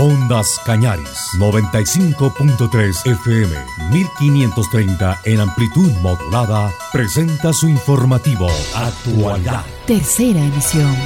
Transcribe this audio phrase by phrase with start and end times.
[0.00, 3.54] Ondas Cañaris, 95.3 FM,
[3.90, 9.62] 1530 en amplitud modulada, presenta su informativo Actualidad.
[9.86, 10.96] Tercera emisión.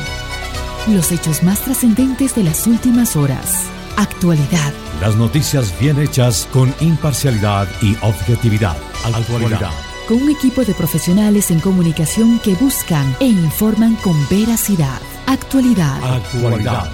[0.87, 3.65] Los hechos más trascendentes de las últimas horas.
[3.97, 4.73] Actualidad.
[5.01, 8.77] Las noticias bien hechas con imparcialidad y objetividad.
[9.13, 9.73] Actualidad.
[10.07, 15.01] Con un equipo de profesionales en comunicación que buscan e informan con veracidad.
[15.27, 15.99] Actualidad.
[16.05, 16.93] Actualidad.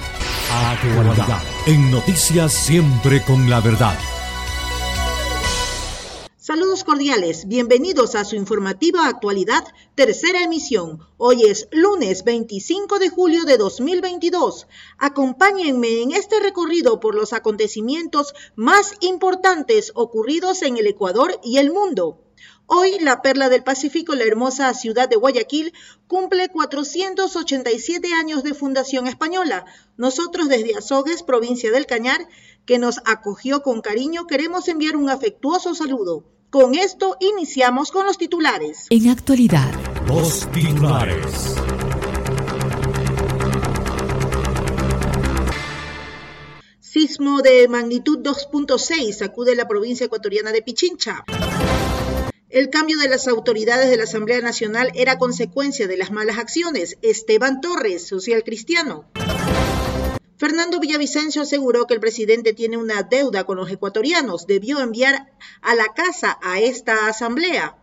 [0.52, 1.42] Actualidad.
[1.66, 3.96] En noticias siempre con la verdad.
[6.36, 9.62] Saludos cordiales, bienvenidos a su informativa actualidad,
[9.94, 11.06] tercera emisión.
[11.18, 14.66] Hoy es lunes 25 de julio de 2022.
[14.98, 21.70] Acompáñenme en este recorrido por los acontecimientos más importantes ocurridos en el Ecuador y el
[21.70, 22.18] mundo.
[22.72, 25.72] Hoy la perla del Pacífico, la hermosa ciudad de Guayaquil,
[26.06, 29.64] cumple 487 años de fundación española.
[29.96, 32.28] Nosotros desde Azogues, provincia del Cañar,
[32.66, 36.22] que nos acogió con cariño, queremos enviar un afectuoso saludo.
[36.50, 38.86] Con esto iniciamos con los titulares.
[38.90, 39.72] En actualidad.
[40.06, 41.56] Los titulares.
[46.78, 51.24] Sismo de magnitud 2.6 sacude la provincia ecuatoriana de Pichincha.
[52.50, 56.98] El cambio de las autoridades de la Asamblea Nacional era consecuencia de las malas acciones.
[57.00, 59.08] Esteban Torres, social cristiano.
[60.36, 64.48] Fernando Villavicencio aseguró que el presidente tiene una deuda con los ecuatorianos.
[64.48, 65.30] Debió enviar
[65.62, 67.76] a la casa a esta asamblea.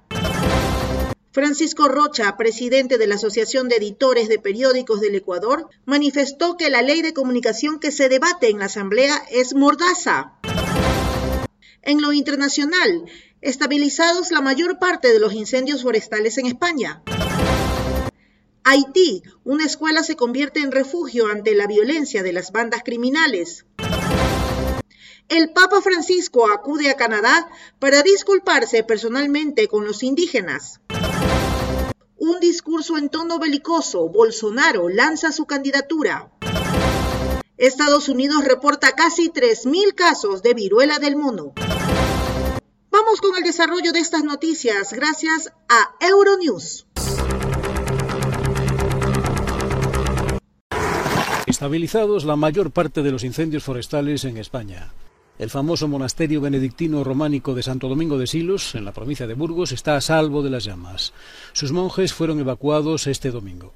[1.32, 6.82] Francisco Rocha, presidente de la Asociación de Editores de Periódicos del Ecuador, manifestó que la
[6.82, 10.34] ley de comunicación que se debate en la asamblea es mordaza.
[11.82, 13.06] En lo internacional,
[13.42, 17.02] estabilizados la mayor parte de los incendios forestales en España.
[18.64, 23.66] Haití, una escuela se convierte en refugio ante la violencia de las bandas criminales.
[25.30, 30.82] El Papa Francisco acude a Canadá para disculparse personalmente con los indígenas.
[32.18, 36.32] Un discurso en tono belicoso, Bolsonaro lanza su candidatura.
[37.58, 41.54] Estados Unidos reporta casi 3.000 casos de viruela del mono.
[42.92, 46.86] Vamos con el desarrollo de estas noticias gracias a Euronews.
[51.48, 54.94] Estabilizados la mayor parte de los incendios forestales en España.
[55.40, 59.72] El famoso monasterio benedictino románico de Santo Domingo de Silos, en la provincia de Burgos,
[59.72, 61.14] está a salvo de las llamas.
[61.54, 63.74] Sus monjes fueron evacuados este domingo.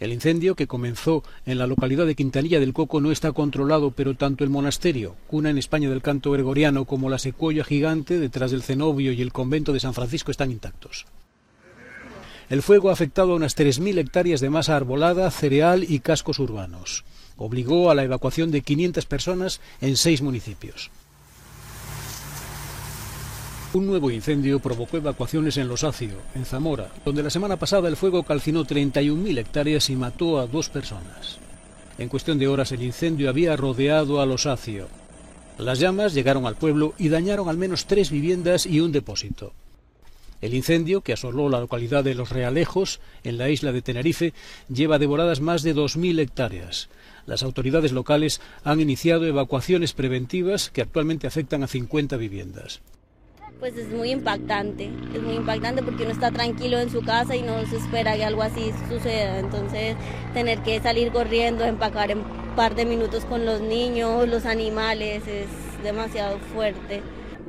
[0.00, 4.14] El incendio, que comenzó en la localidad de Quintanilla del Coco, no está controlado, pero
[4.14, 8.62] tanto el monasterio, cuna en España del canto gregoriano, como la secuoya gigante detrás del
[8.62, 11.06] cenobio y el convento de San Francisco están intactos.
[12.48, 17.04] El fuego ha afectado a unas 3.000 hectáreas de masa arbolada, cereal y cascos urbanos.
[17.36, 20.90] Obligó a la evacuación de 500 personas en seis municipios.
[23.74, 27.96] Un nuevo incendio provocó evacuaciones en Los Acio, en Zamora, donde la semana pasada el
[27.96, 31.38] fuego calcinó 31.000 hectáreas y mató a dos personas.
[31.98, 34.88] En cuestión de horas el incendio había rodeado a Los Acio.
[35.58, 39.52] Las llamas llegaron al pueblo y dañaron al menos tres viviendas y un depósito.
[40.40, 44.32] El incendio, que asoló la localidad de Los Realejos, en la isla de Tenerife,
[44.72, 46.88] lleva devoradas más de 2.000 hectáreas.
[47.26, 52.80] Las autoridades locales han iniciado evacuaciones preventivas que actualmente afectan a 50 viviendas.
[53.58, 57.42] Pues es muy impactante, es muy impactante porque uno está tranquilo en su casa y
[57.42, 59.40] no se espera que algo así suceda.
[59.40, 59.96] Entonces,
[60.32, 65.26] tener que salir corriendo, empacar en un par de minutos con los niños, los animales,
[65.26, 65.48] es
[65.82, 67.02] demasiado fuerte.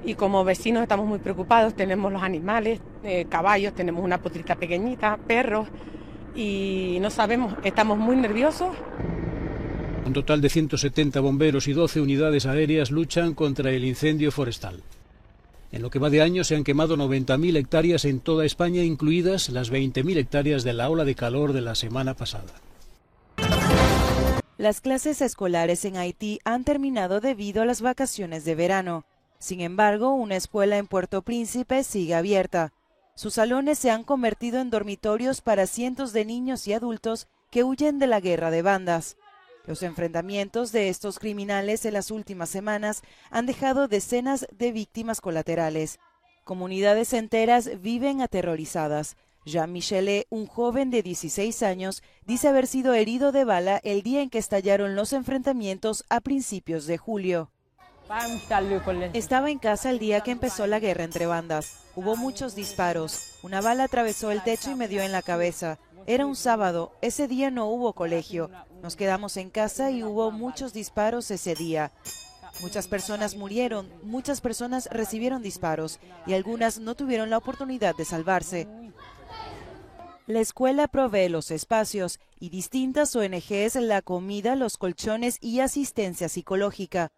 [0.03, 5.18] Y como vecinos estamos muy preocupados, tenemos los animales, eh, caballos, tenemos una potrita pequeñita,
[5.28, 5.68] perros,
[6.34, 8.76] y no sabemos, estamos muy nerviosos.
[10.08, 14.81] Un total de 170 bomberos y 12 unidades aéreas luchan contra el incendio forestal.
[15.72, 19.50] En lo que va de año se han quemado 90.000 hectáreas en toda España, incluidas
[19.50, 22.53] las 20.000 hectáreas de la ola de calor de la semana pasada.
[24.58, 29.05] Las clases escolares en Haití han terminado debido a las vacaciones de verano.
[29.38, 32.73] Sin embargo, una escuela en Puerto Príncipe sigue abierta.
[33.16, 37.99] Sus salones se han convertido en dormitorios para cientos de niños y adultos que huyen
[37.99, 39.17] de la guerra de bandas.
[39.69, 45.99] Los enfrentamientos de estos criminales en las últimas semanas han dejado decenas de víctimas colaterales.
[46.43, 49.16] Comunidades enteras viven aterrorizadas.
[49.45, 54.23] Jean Michelet, un joven de 16 años, dice haber sido herido de bala el día
[54.23, 57.51] en que estallaron los enfrentamientos a principios de julio.
[59.13, 61.83] Estaba en casa el día que empezó la guerra entre bandas.
[61.95, 63.37] Hubo muchos disparos.
[63.43, 65.77] Una bala atravesó el techo y me dio en la cabeza.
[66.07, 68.49] Era un sábado, ese día no hubo colegio.
[68.81, 71.91] Nos quedamos en casa y hubo muchos disparos ese día.
[72.61, 78.67] Muchas personas murieron, muchas personas recibieron disparos y algunas no tuvieron la oportunidad de salvarse.
[80.28, 87.11] La escuela provee los espacios y distintas ONGs la comida, los colchones y asistencia psicológica.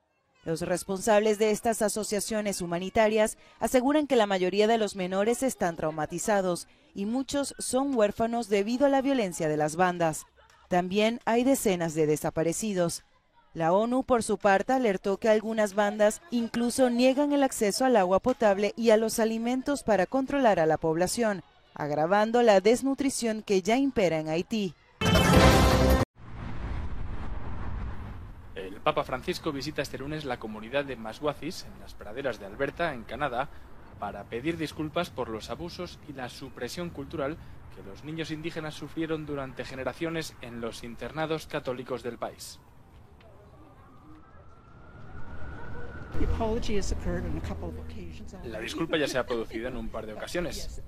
[0.44, 6.68] Los responsables de estas asociaciones humanitarias aseguran que la mayoría de los menores están traumatizados
[6.96, 10.25] y muchos son huérfanos debido a la violencia de las bandas.
[10.72, 13.04] También hay decenas de desaparecidos.
[13.54, 18.22] La ONU, por su parte, alertó que algunas bandas incluso niegan el acceso al agua
[18.22, 23.76] potable y a los alimentos para controlar a la población, agravando la desnutrición que ya
[23.76, 24.74] impera en Haití.
[28.56, 32.94] El Papa Francisco visita este lunes la comunidad de Masguacis, en las praderas de Alberta,
[32.94, 33.50] en Canadá,
[34.00, 37.36] para pedir disculpas por los abusos y la supresión cultural
[37.76, 42.60] que los niños indígenas sufrieron durante generaciones en los internados católicos del país.
[48.44, 50.82] La disculpa ya se ha producido en un par de ocasiones,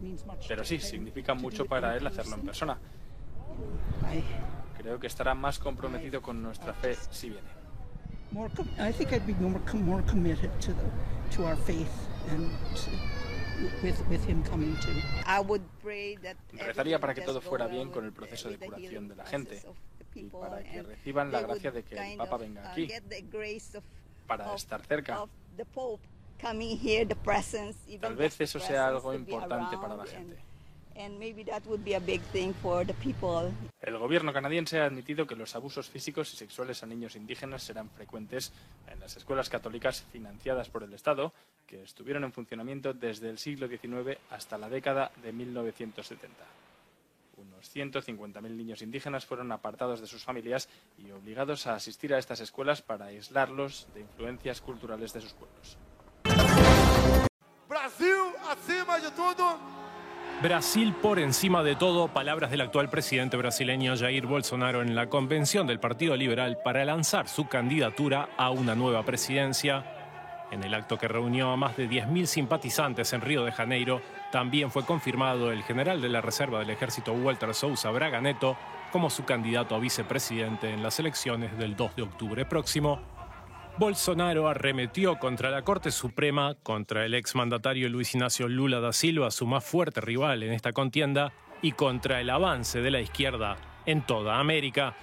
[0.48, 2.78] pero sí, significa mucho para él hacerlo en persona.
[4.78, 7.48] Creo que estará más comprometido con nuestra fe si viene.
[16.54, 19.62] Rezaría para que todo fuera bien con el proceso de curación de la gente
[20.16, 22.88] y para que reciban la gracia de que el Papa venga aquí
[24.28, 25.26] para estar cerca.
[28.02, 30.38] Tal vez eso sea algo importante para la gente.
[33.81, 37.90] El gobierno canadiense ha admitido que los abusos físicos y sexuales a niños indígenas serán
[37.90, 38.54] frecuentes
[38.88, 41.34] en las escuelas católicas financiadas por el Estado,
[41.66, 46.31] que estuvieron en funcionamiento desde el siglo XIX hasta la década de 1970.
[47.38, 50.69] Unos 150.000 niños indígenas fueron apartados de sus familias
[51.00, 55.78] y obligados a asistir a estas escuelas para aislarlos de influencias culturales de sus pueblos.
[57.68, 58.16] Brasil,
[58.48, 59.57] acima de todo,
[60.42, 65.68] Brasil por encima de todo, palabras del actual presidente brasileño Jair Bolsonaro en la convención
[65.68, 69.86] del Partido Liberal para lanzar su candidatura a una nueva presidencia.
[70.52, 74.02] En el acto que reunió a más de 10.000 simpatizantes en Río de Janeiro,
[74.32, 78.58] también fue confirmado el general de la Reserva del Ejército Walter Sousa Braga Neto
[78.92, 83.12] como su candidato a vicepresidente en las elecciones del 2 de octubre próximo
[83.78, 89.48] Bolsonaro arremetió contra la Corte Suprema, contra el exmandatario Luis Ignacio Lula da Silva, su
[89.48, 91.34] más fuerte rival en esta contienda,
[91.64, 94.96] y contra el avance de la izquierda en toda América.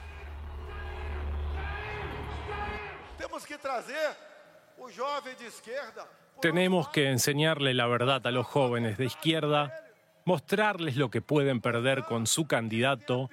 [6.40, 9.84] Tenemos que enseñarle la verdad a los jóvenes de izquierda,
[10.24, 13.30] mostrarles lo que pueden perder con su candidato,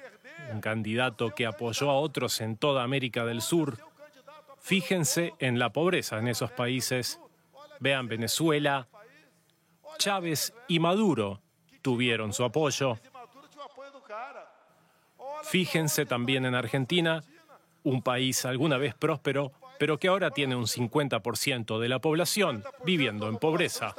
[0.52, 3.78] un candidato que apoyó a otros en toda América del Sur,
[4.68, 7.22] Fíjense en la pobreza en esos países.
[7.80, 8.90] Vean Venezuela.
[9.98, 11.40] Chávez y Maduro
[11.82, 13.00] tuvieron su apoyo.
[15.44, 17.24] Fíjense también en Argentina,
[17.86, 23.30] un país alguna vez próspero, pero que ahora tiene un 50% de la población viviendo
[23.30, 23.96] en pobreza.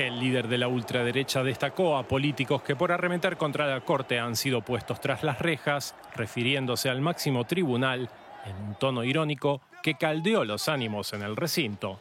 [0.00, 4.34] El líder de la ultraderecha destacó a políticos que por arremeter contra la Corte han
[4.34, 8.08] sido puestos tras las rejas, refiriéndose al máximo tribunal
[8.46, 12.00] en un tono irónico que caldeó los ánimos en el recinto.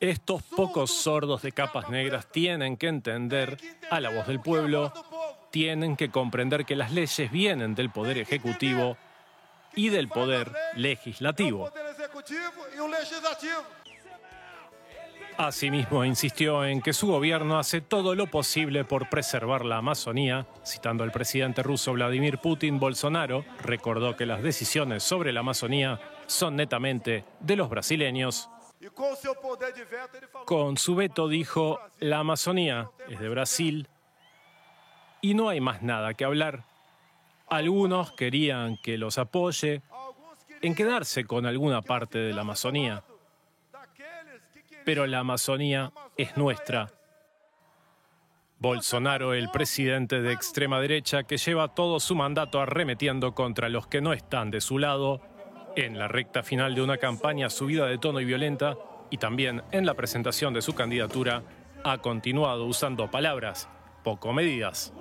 [0.00, 3.58] Estos pocos sordos de capas negras tienen que entender
[3.90, 4.90] a la voz del pueblo,
[5.50, 8.96] tienen que comprender que las leyes vienen del poder ejecutivo
[9.74, 11.70] y del poder legislativo.
[15.38, 20.46] Asimismo, insistió en que su gobierno hace todo lo posible por preservar la Amazonía.
[20.64, 26.56] Citando al presidente ruso Vladimir Putin, Bolsonaro recordó que las decisiones sobre la Amazonía son
[26.56, 28.48] netamente de los brasileños.
[30.46, 33.88] Con su veto dijo, la Amazonía es de Brasil
[35.20, 36.64] y no hay más nada que hablar.
[37.48, 39.82] Algunos querían que los apoye
[40.62, 43.04] en quedarse con alguna parte de la Amazonía
[44.86, 46.92] pero la Amazonía es nuestra.
[48.60, 54.00] Bolsonaro, el presidente de extrema derecha que lleva todo su mandato arremetiendo contra los que
[54.00, 55.20] no están de su lado,
[55.74, 58.76] en la recta final de una campaña subida de tono y violenta,
[59.10, 61.42] y también en la presentación de su candidatura,
[61.82, 63.68] ha continuado usando palabras
[64.04, 64.94] poco medidas.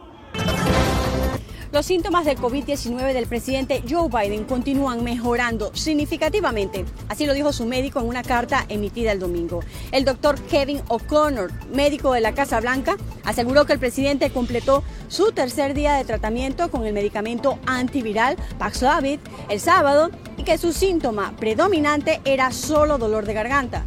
[1.72, 6.86] Los síntomas del COVID-19 del presidente Joe Biden continúan mejorando significativamente.
[7.10, 9.62] Así lo dijo su médico en una carta emitida el domingo.
[9.92, 15.32] El doctor Kevin O'Connor, médico de la Casa Blanca, aseguró que el presidente completó su
[15.32, 19.20] tercer día de tratamiento con el medicamento antiviral Paxlovid
[19.50, 23.86] el sábado y que su síntoma predominante era solo dolor de garganta.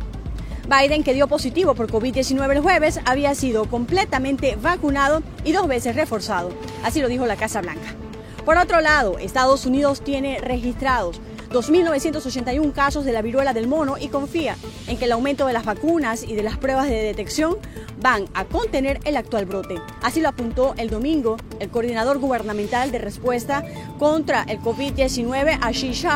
[0.68, 5.96] Biden, que dio positivo por COVID-19 el jueves, había sido completamente vacunado y dos veces
[5.96, 6.50] reforzado.
[6.84, 7.94] Así lo dijo la Casa Blanca.
[8.44, 14.08] Por otro lado, Estados Unidos tiene registrados 2.981 casos de la viruela del mono y
[14.08, 14.56] confía
[14.86, 17.56] en que el aumento de las vacunas y de las pruebas de detección
[18.02, 19.76] van a contener el actual brote.
[20.02, 23.64] Así lo apuntó el domingo el coordinador gubernamental de respuesta
[23.98, 26.06] contra el COVID-19, Ashish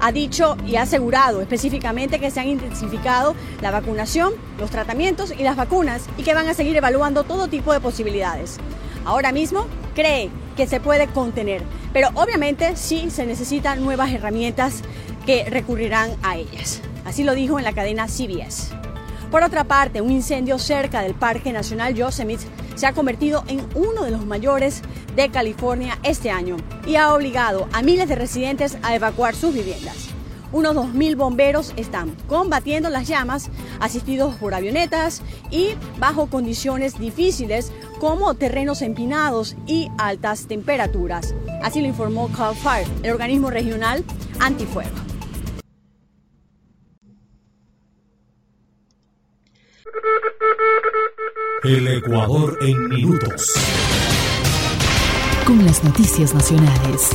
[0.00, 5.42] ha dicho y ha asegurado específicamente que se han intensificado la vacunación, los tratamientos y
[5.42, 8.58] las vacunas y que van a seguir evaluando todo tipo de posibilidades.
[9.04, 11.62] Ahora mismo cree que se puede contener,
[11.92, 14.82] pero obviamente sí se necesitan nuevas herramientas
[15.24, 16.80] que recurrirán a ellas.
[17.04, 18.77] Así lo dijo en la cadena CBS.
[19.30, 24.04] Por otra parte, un incendio cerca del Parque Nacional Yosemite se ha convertido en uno
[24.04, 24.82] de los mayores
[25.16, 26.56] de California este año
[26.86, 30.08] y ha obligado a miles de residentes a evacuar sus viviendas.
[30.50, 35.20] Unos 2.000 bomberos están combatiendo las llamas, asistidos por avionetas
[35.50, 37.70] y bajo condiciones difíciles
[38.00, 41.34] como terrenos empinados y altas temperaturas.
[41.62, 44.02] Así lo informó Cal Fire, el organismo regional
[44.40, 45.07] antifuego.
[51.68, 53.52] El Ecuador en minutos.
[55.46, 57.10] Con las noticias nacionales.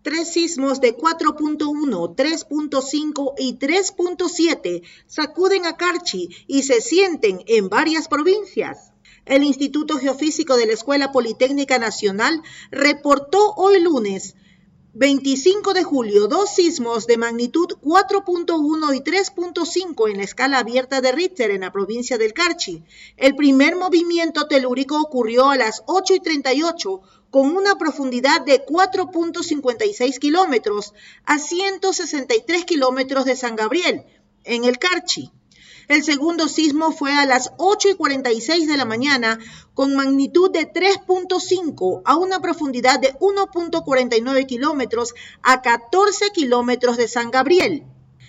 [0.00, 8.08] Tres sismos de 4.1, 3.5 y 3.7 sacuden a Carchi y se sienten en varias
[8.08, 8.92] provincias.
[9.26, 14.36] El Instituto Geofísico de la Escuela Politécnica Nacional reportó hoy lunes
[14.98, 21.12] 25 de julio, dos sismos de magnitud 4.1 y 3.5 en la escala abierta de
[21.12, 22.82] Richter en la provincia del Carchi.
[23.16, 27.00] El primer movimiento telúrico ocurrió a las 8 y 38
[27.30, 34.02] con una profundidad de 4.56 kilómetros a 163 kilómetros de San Gabriel,
[34.42, 35.30] en el Carchi.
[35.88, 39.38] El segundo sismo fue a las 8 y 46 de la mañana
[39.72, 47.30] con magnitud de 3.5 a una profundidad de 1.49 kilómetros a 14 kilómetros de San
[47.30, 47.86] Gabriel.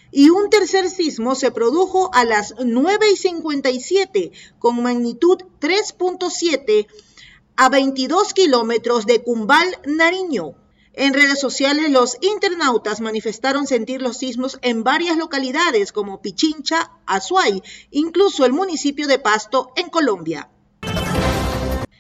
[0.10, 6.88] Y un tercer sismo se produjo a las 9 y 57 con magnitud 3.7
[7.58, 10.56] a 22 kilómetros de Cumbal, Nariño.
[11.00, 17.64] En redes sociales, los internautas manifestaron sentir los sismos en varias localidades como Pichincha, Azuay,
[17.90, 20.50] incluso el municipio de Pasto, en Colombia.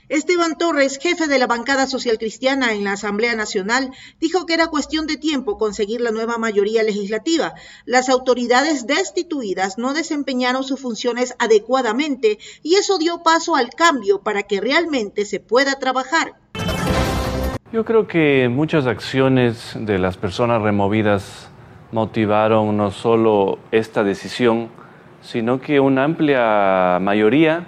[0.09, 4.67] Esteban Torres, jefe de la bancada social cristiana en la Asamblea Nacional, dijo que era
[4.67, 7.53] cuestión de tiempo conseguir la nueva mayoría legislativa.
[7.85, 14.43] Las autoridades destituidas no desempeñaron sus funciones adecuadamente y eso dio paso al cambio para
[14.43, 16.35] que realmente se pueda trabajar.
[17.71, 21.51] Yo creo que muchas acciones de las personas removidas
[21.91, 24.69] motivaron no solo esta decisión,
[25.21, 27.67] sino que una amplia mayoría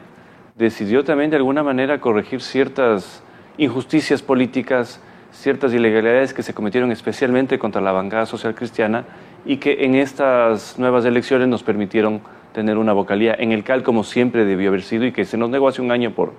[0.56, 3.22] decidió también de alguna manera corregir ciertas
[3.60, 5.00] injusticias políticas,
[5.32, 9.06] ciertas ilegalidades que se cometieron especialmente contra la bancada social cristiana
[9.46, 12.22] y que en estas nuevas elecciones nos permitieron
[12.54, 15.52] tener una vocalía en el CAL como siempre debió haber sido y que se nos
[15.52, 16.34] negó hace un año por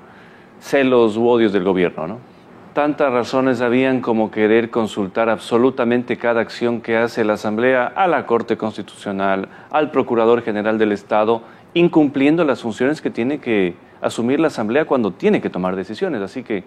[0.58, 2.08] celos u odios del gobierno.
[2.08, 2.31] ¿no?
[2.72, 8.26] Tantas razones habían como querer consultar absolutamente cada acción que hace la Asamblea a la
[8.26, 11.42] Corte Constitucional, al Procurador General del Estado,
[11.74, 16.22] incumpliendo las funciones que tiene que asumir la Asamblea cuando tiene que tomar decisiones.
[16.22, 16.64] Así que,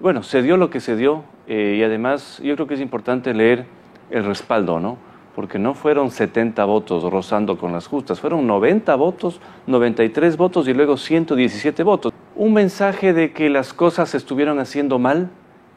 [0.00, 3.34] bueno, se dio lo que se dio eh, y además yo creo que es importante
[3.34, 3.66] leer
[4.10, 4.96] el respaldo, ¿no?
[5.34, 10.72] Porque no fueron 70 votos rozando con las justas, fueron 90 votos, 93 votos y
[10.72, 15.30] luego 117 votos un mensaje de que las cosas se estuvieron haciendo mal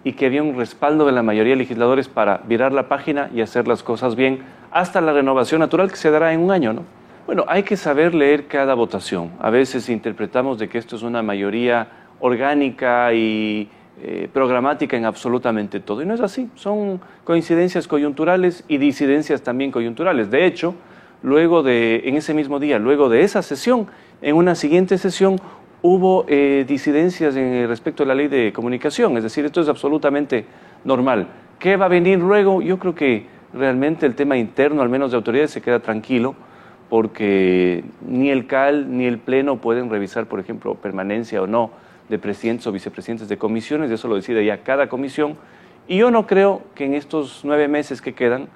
[0.04, 3.42] y que había un respaldo de la mayoría de legisladores para virar la página y
[3.42, 4.40] hacer las cosas bien
[4.72, 6.84] hasta la renovación natural que se dará en un año, ¿no?
[7.26, 9.32] Bueno, hay que saber leer cada votación.
[9.40, 11.88] A veces interpretamos de que esto es una mayoría
[12.20, 13.70] orgánica y
[14.02, 16.02] eh, programática en absolutamente todo.
[16.02, 16.50] Y no es así.
[16.56, 20.32] Son coincidencias coyunturales y disidencias también coyunturales.
[20.32, 20.74] De hecho,
[21.22, 23.88] luego de, en ese mismo día, luego de esa sesión,
[24.22, 25.40] en una siguiente sesión
[25.82, 30.46] hubo eh, disidencias en, respecto a la ley de comunicación, es decir, esto es absolutamente
[30.84, 31.28] normal.
[31.58, 32.62] ¿Qué va a venir luego?
[32.62, 36.36] Yo creo que realmente el tema interno, al menos de autoridades, se queda tranquilo
[36.90, 41.72] porque ni el CAL ni el Pleno pueden revisar, por ejemplo, permanencia o no
[42.10, 45.38] de presidentes o vicepresidentes de comisiones, eso lo decide ya cada comisión.
[45.88, 48.48] Y yo no creo que en estos nueve meses que quedan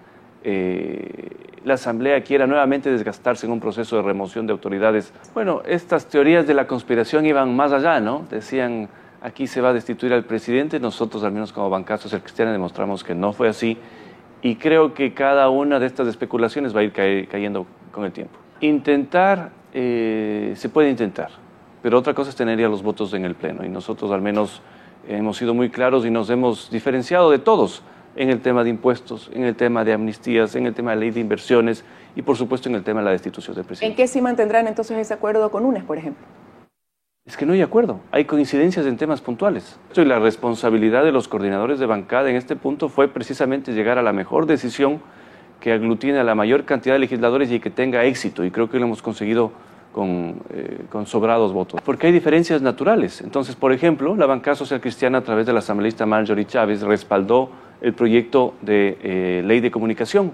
[0.43, 5.13] eh, la Asamblea quiera nuevamente desgastarse en un proceso de remoción de autoridades.
[5.33, 8.25] Bueno, estas teorías de la conspiración iban más allá, ¿no?
[8.29, 8.89] Decían,
[9.21, 13.03] aquí se va a destituir al presidente, nosotros al menos como bancazos el cristiano demostramos
[13.03, 13.77] que no fue así
[14.41, 18.38] y creo que cada una de estas especulaciones va a ir cayendo con el tiempo.
[18.59, 21.29] Intentar, eh, se puede intentar,
[21.81, 24.62] pero otra cosa es tener ya los votos en el Pleno y nosotros al menos
[25.07, 27.81] hemos sido muy claros y nos hemos diferenciado de todos
[28.15, 31.12] en el tema de impuestos, en el tema de amnistías, en el tema de ley
[31.12, 31.84] de inversiones
[32.15, 33.91] y por supuesto en el tema de la destitución del presidente.
[33.91, 36.25] ¿En qué sí mantendrán entonces ese acuerdo con UNES, por ejemplo?
[37.25, 39.79] Es que no hay acuerdo, hay coincidencias en temas puntuales.
[39.96, 44.01] Y la responsabilidad de los coordinadores de bancada en este punto fue precisamente llegar a
[44.01, 45.01] la mejor decisión
[45.62, 48.43] que aglutine a la mayor cantidad de legisladores y que tenga éxito.
[48.43, 49.53] Y creo que lo hemos conseguido
[49.93, 51.79] con, eh, con, sobrados votos.
[51.86, 53.22] Porque hay diferencias naturales.
[53.22, 57.50] Entonces, por ejemplo, la bancada social cristiana a través de la asambleísta Marjorie Chávez respaldó
[57.83, 60.31] el proyecto de eh, ley de comunicación.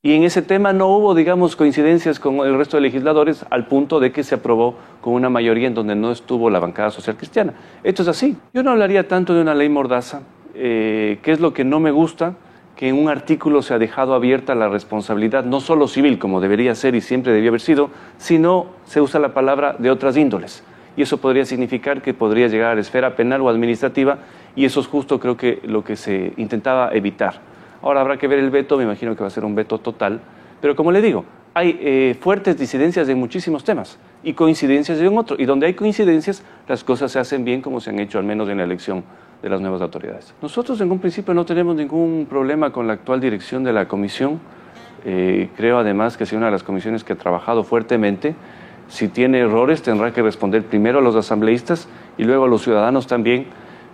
[0.00, 3.98] Y en ese tema no hubo, digamos, coincidencias con el resto de legisladores al punto
[3.98, 7.54] de que se aprobó con una mayoría en donde no estuvo la bancada social cristiana.
[7.82, 8.36] Esto es así.
[8.52, 10.22] Yo no hablaría tanto de una ley mordaza,
[10.54, 12.34] eh, que es lo que no me gusta,
[12.76, 16.76] que en un artículo se ha dejado abierta la responsabilidad, no solo civil, como debería
[16.76, 20.62] ser y siempre debió haber sido, sino se usa la palabra de otras índoles.
[20.98, 24.18] Y eso podría significar que podría llegar a la esfera penal o administrativa
[24.56, 27.34] y eso es justo creo que lo que se intentaba evitar.
[27.82, 30.18] Ahora habrá que ver el veto, me imagino que va a ser un veto total,
[30.60, 31.24] pero como le digo,
[31.54, 36.42] hay eh, fuertes disidencias en muchísimos temas y coincidencias en otros, y donde hay coincidencias
[36.66, 39.04] las cosas se hacen bien como se han hecho al menos en la elección
[39.40, 40.34] de las nuevas autoridades.
[40.42, 44.40] Nosotros en un principio no tenemos ningún problema con la actual dirección de la comisión,
[45.04, 48.34] eh, creo además que es una de las comisiones que ha trabajado fuertemente,
[48.88, 53.06] si tiene errores tendrá que responder primero a los asambleístas y luego a los ciudadanos
[53.06, 53.46] también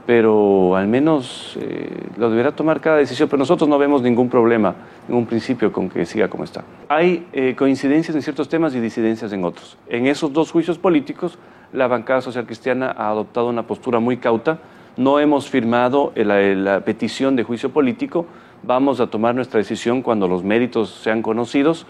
[0.06, 4.74] pero al menos eh, lo deberá tomar cada decisión, pero nosotros no vemos ningún problema,
[5.08, 6.64] ningún principio con que siga como está.
[6.88, 9.78] Hay eh, coincidencias en ciertos temas y disidencias en otros.
[9.88, 11.38] En esos dos juicios políticos,
[11.72, 14.58] la bancada social cristiana ha adoptado una postura muy cauta,
[14.96, 18.26] no hemos firmado la petición de juicio político,
[18.62, 21.86] vamos a tomar nuestra decisión cuando los méritos sean conocidos,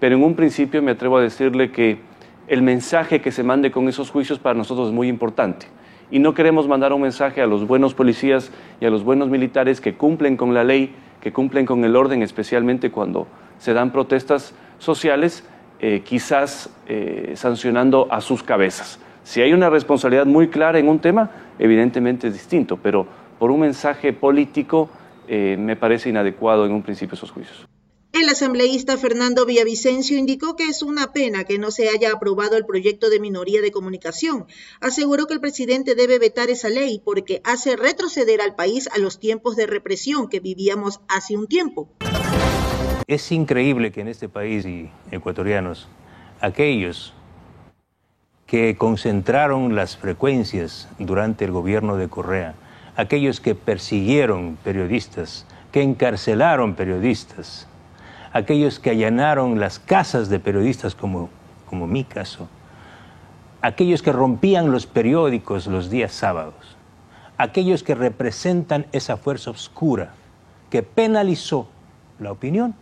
[0.00, 1.98] pero en un principio me atrevo a decirle que
[2.48, 5.66] el mensaje que se mande con esos juicios para nosotros es muy importante
[6.10, 9.80] y no queremos mandar un mensaje a los buenos policías y a los buenos militares
[9.80, 13.26] que cumplen con la ley, que cumplen con el orden, especialmente cuando
[13.58, 15.44] se dan protestas sociales,
[15.80, 19.00] eh, quizás eh, sancionando a sus cabezas.
[19.24, 23.06] Si hay una responsabilidad muy clara en un tema, evidentemente es distinto, pero
[23.38, 24.88] por un mensaje político
[25.26, 27.66] eh, me parece inadecuado en un principio esos juicios.
[28.18, 32.64] El asambleísta Fernando Villavicencio indicó que es una pena que no se haya aprobado el
[32.64, 34.46] proyecto de minoría de comunicación.
[34.80, 39.20] Aseguró que el presidente debe vetar esa ley porque hace retroceder al país a los
[39.20, 41.90] tiempos de represión que vivíamos hace un tiempo.
[43.06, 45.86] Es increíble que en este país y ecuatorianos,
[46.40, 47.12] aquellos
[48.46, 52.54] que concentraron las frecuencias durante el gobierno de Correa,
[52.96, 57.68] aquellos que persiguieron periodistas, que encarcelaron periodistas,
[58.36, 61.30] aquellos que allanaron las casas de periodistas como,
[61.70, 62.48] como mi caso,
[63.62, 66.76] aquellos que rompían los periódicos los días sábados,
[67.38, 70.12] aquellos que representan esa fuerza oscura
[70.68, 71.66] que penalizó
[72.18, 72.74] la opinión,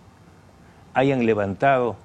[0.93, 1.97] hayan levantado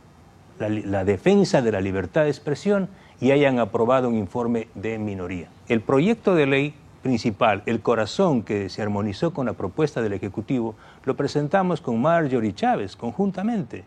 [0.59, 2.87] la, la, defensa de la libertad de expresión
[3.19, 5.47] y hayan aprobado un informe de minoría.
[5.67, 10.75] El proyecto de ley principal, el corazón que se armonizó con la propuesta del Ejecutivo,
[11.09, 13.83] lo presentamos con Marjorie Chávez conjuntamente.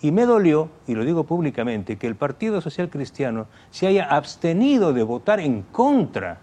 [0.00, 4.94] Y me dolió, y lo digo públicamente, que el Partido Social Cristiano se haya abstenido
[4.94, 6.38] de votar en contra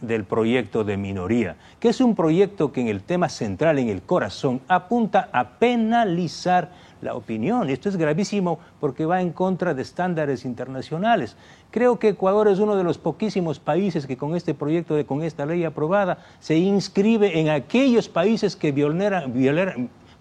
[0.00, 4.02] del proyecto de minoría, que es un proyecto que en el tema central, en el
[4.02, 7.70] corazón, apunta a penalizar la opinión.
[7.70, 11.36] Esto es gravísimo porque va en contra de estándares internacionales.
[11.70, 15.22] Creo que Ecuador es uno de los poquísimos países que con este proyecto, de, con
[15.22, 19.32] esta ley aprobada, se inscribe en aquellos países que vulneran,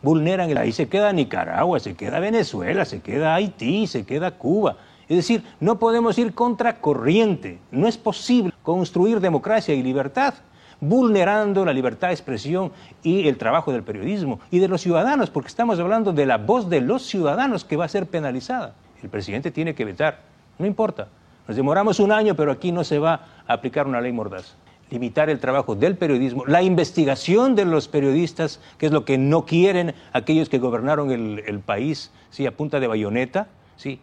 [0.01, 4.77] vulneran, ahí se queda Nicaragua, se queda Venezuela, se queda Haití, se queda Cuba.
[5.09, 7.59] Es decir, no podemos ir contra corriente.
[7.71, 10.33] No es posible construir democracia y libertad
[10.79, 12.71] vulnerando la libertad de expresión
[13.03, 16.69] y el trabajo del periodismo y de los ciudadanos, porque estamos hablando de la voz
[16.69, 18.75] de los ciudadanos que va a ser penalizada.
[19.01, 20.19] El presidente tiene que vetar,
[20.57, 21.07] no importa.
[21.47, 24.55] Nos demoramos un año, pero aquí no se va a aplicar una ley mordaz.
[24.89, 29.45] Limitar el trabajo del periodismo, la investigación de los periodistas, que es lo que no
[29.45, 32.45] quieren aquellos que gobernaron el, país, ¿sí?
[32.45, 33.99] a punta de bayoneta, ¿sí?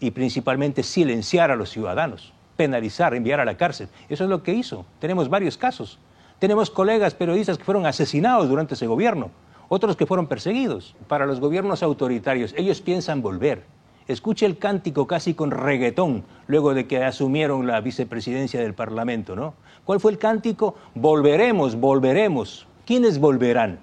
[0.00, 2.32] y principalmente silenciar a los ciudadanos.
[2.56, 3.88] penalizar, enviar a la cárcel.
[4.08, 4.86] Eso es lo que hizo.
[5.00, 5.98] Tenemos varios casos.
[6.38, 9.30] Tenemos colegas periodistas que fueron asesinados durante ese gobierno,
[9.68, 10.96] otros que fueron perseguidos.
[11.08, 13.64] Para los gobiernos autoritarios, ellos piensan volver.
[14.06, 19.54] Escuche el cántico casi con reggaetón luego de que asumieron la vicepresidencia del Parlamento, ¿no?
[19.84, 20.74] ¿Cuál fue el cántico?
[20.94, 22.66] Volveremos, volveremos.
[22.84, 23.80] ¿Quiénes volverán?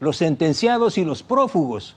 [0.00, 1.96] Los sentenciados y los prófugos,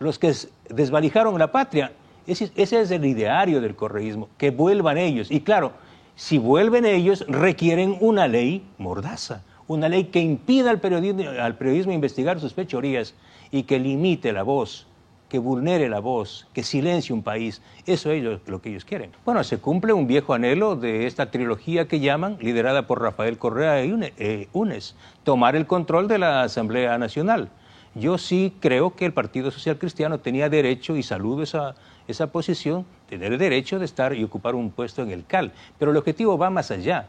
[0.00, 0.34] los que
[0.68, 1.92] desvalijaron la patria.
[2.26, 5.30] Ese, ese es el ideario del correísmo, que vuelvan ellos.
[5.30, 5.72] Y claro,
[6.20, 11.92] si vuelven ellos, requieren una ley mordaza, una ley que impida al periodismo, al periodismo
[11.92, 13.14] investigar sus fechorías
[13.50, 14.86] y que limite la voz,
[15.30, 17.62] que vulnere la voz, que silencie un país.
[17.86, 19.12] Eso es lo que ellos quieren.
[19.24, 23.82] Bueno, se cumple un viejo anhelo de esta trilogía que llaman, liderada por Rafael Correa
[23.82, 27.48] y eh, UNES, tomar el control de la Asamblea Nacional.
[27.94, 31.76] Yo sí creo que el Partido Social Cristiano tenía derecho, y saludo esa,
[32.10, 35.52] esa posición, tener el derecho de estar y ocupar un puesto en el CAL.
[35.78, 37.08] Pero el objetivo va más allá.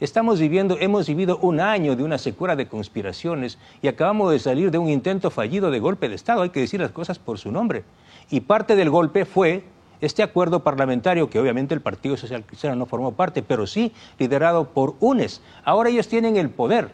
[0.00, 4.70] Estamos viviendo, hemos vivido un año de una secuela de conspiraciones y acabamos de salir
[4.70, 6.42] de un intento fallido de golpe de Estado.
[6.42, 7.84] Hay que decir las cosas por su nombre.
[8.30, 9.62] Y parte del golpe fue
[10.00, 14.68] este acuerdo parlamentario, que obviamente el Partido Social Cristiano no formó parte, pero sí liderado
[14.68, 15.42] por UNES.
[15.64, 16.92] Ahora ellos tienen el poder.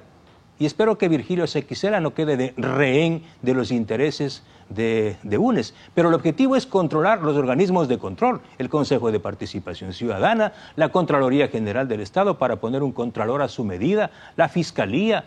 [0.58, 5.74] Y espero que Virgilio Sequicela no quede de rehén de los intereses de, UNES.
[5.94, 10.90] Pero el objetivo es controlar los organismos de control, el Consejo de Participación Ciudadana, la
[10.90, 15.24] Contraloría General del Estado para poner un contralor a su medida, la Fiscalía,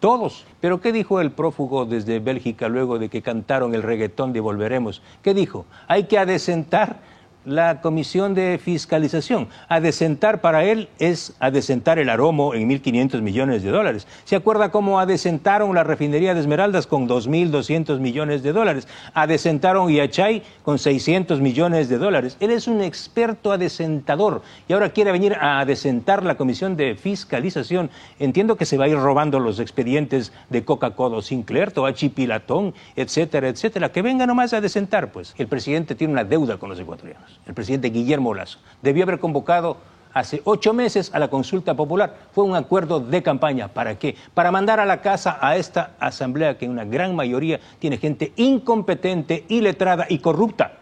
[0.00, 0.44] todos.
[0.60, 5.02] Pero ¿qué dijo el prófugo desde Bélgica luego de que cantaron el reggaetón de Volveremos?
[5.22, 5.66] ¿Qué dijo?
[5.86, 7.00] Hay que adecentar
[7.48, 9.48] la Comisión de Fiscalización.
[9.68, 14.06] Adecentar para él es adecentar el aromo en 1.500 millones de dólares.
[14.24, 18.86] ¿Se acuerda cómo adecentaron la refinería de Esmeraldas con 2.200 millones de dólares?
[19.14, 22.36] Adecentaron Yachay con 600 millones de dólares.
[22.40, 27.90] Él es un experto adecentador y ahora quiere venir a adecentar la Comisión de Fiscalización.
[28.18, 33.48] Entiendo que se va a ir robando los expedientes de Coca-Cola, Sinclair, Toachi Pilatón, etcétera,
[33.48, 33.90] etcétera.
[33.90, 35.34] Que venga nomás a adecentar, pues.
[35.38, 38.58] El presidente tiene una deuda con los ecuatorianos el presidente Guillermo Lazo.
[38.82, 39.78] Debió haber convocado
[40.12, 42.14] hace ocho meses a la consulta popular.
[42.32, 43.68] Fue un acuerdo de campaña.
[43.68, 44.16] ¿Para qué?
[44.34, 48.32] Para mandar a la casa a esta asamblea que en una gran mayoría tiene gente
[48.36, 50.72] incompetente, iletrada y corrupta.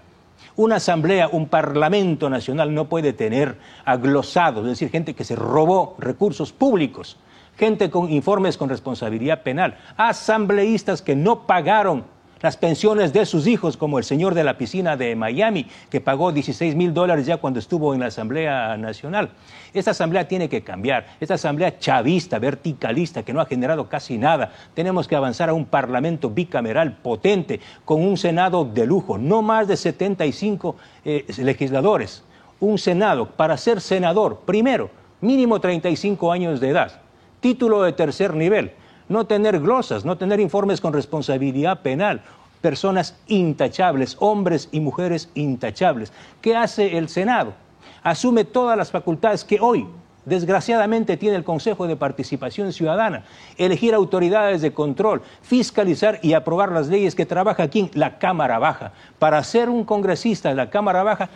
[0.56, 5.96] Una asamblea, un parlamento nacional no puede tener aglosados, es decir, gente que se robó
[5.98, 7.18] recursos públicos,
[7.58, 12.04] gente con informes con responsabilidad penal, asambleístas que no pagaron
[12.40, 16.32] las pensiones de sus hijos, como el señor de la piscina de Miami, que pagó
[16.32, 19.30] 16 mil dólares ya cuando estuvo en la Asamblea Nacional.
[19.72, 21.06] Esta Asamblea tiene que cambiar.
[21.18, 24.52] Esta Asamblea chavista, verticalista, que no ha generado casi nada.
[24.74, 29.66] Tenemos que avanzar a un Parlamento bicameral potente, con un Senado de lujo, no más
[29.66, 32.22] de 75 eh, legisladores.
[32.60, 37.00] Un Senado, para ser senador, primero, mínimo 35 años de edad,
[37.40, 38.72] título de tercer nivel
[39.08, 42.22] no tener glosas, no tener informes con responsabilidad penal,
[42.60, 46.12] personas intachables, hombres y mujeres intachables.
[46.40, 47.54] ¿Qué hace el Senado?
[48.02, 49.86] Asume todas las facultades que hoy,
[50.24, 53.24] desgraciadamente, tiene el Consejo de Participación Ciudadana,
[53.56, 58.92] elegir autoridades de control, fiscalizar y aprobar las leyes que trabaja aquí la Cámara Baja.
[59.18, 61.28] Para ser un congresista de la Cámara Baja,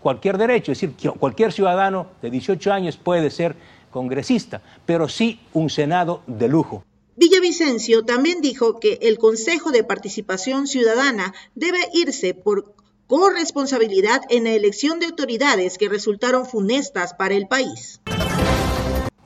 [0.00, 3.56] cualquier derecho, es decir, cualquier ciudadano de 18 años puede ser
[3.90, 6.84] congresista, pero sí un Senado de lujo.
[7.20, 12.74] Villavicencio también dijo que el Consejo de Participación Ciudadana debe irse por
[13.08, 18.00] corresponsabilidad en la elección de autoridades que resultaron funestas para el país.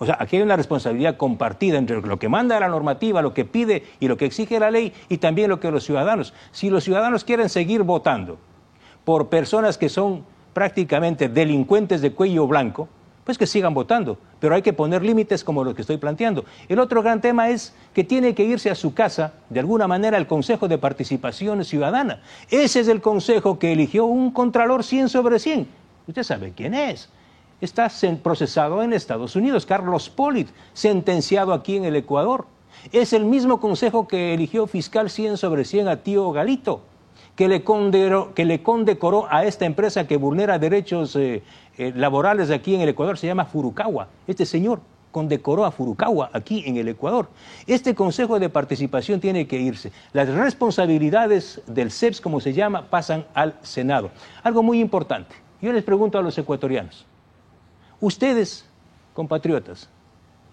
[0.01, 3.45] O sea, aquí hay una responsabilidad compartida entre lo que manda la normativa, lo que
[3.45, 6.35] pide y lo que exige la ley y también lo que los ciudadanos.
[6.51, 8.39] Si los ciudadanos quieren seguir votando
[9.05, 12.89] por personas que son prácticamente delincuentes de cuello blanco,
[13.25, 16.45] pues que sigan votando, pero hay que poner límites como los que estoy planteando.
[16.69, 20.19] El otro gran tema es que tiene que irse a su casa, de alguna manera,
[20.19, 22.21] al Consejo de Participación Ciudadana.
[22.51, 25.67] Ese es el consejo que eligió un contralor 100 sobre 100.
[26.07, 27.09] Usted sabe quién es.
[27.61, 27.91] Está
[28.23, 32.47] procesado en Estados Unidos, Carlos Polit, sentenciado aquí en el Ecuador.
[32.93, 36.83] Es el mismo consejo que eligió fiscal 100 sobre 100 a Tío Galito
[37.37, 37.65] que le,
[38.35, 41.43] que le condecoró a esta empresa que vulnera derechos eh,
[41.79, 44.09] eh, laborales aquí en el Ecuador, se llama Furukawa.
[44.27, 47.29] Este señor condecoró a Furukawa aquí en el Ecuador.
[47.67, 49.93] Este Consejo de Participación tiene que irse.
[50.13, 54.11] Las responsabilidades del CEPS, como se llama, pasan al Senado.
[54.43, 55.37] Algo muy importante.
[55.63, 57.07] Yo les pregunto a los ecuatorianos,
[58.01, 58.67] ustedes,
[59.15, 59.89] compatriotas,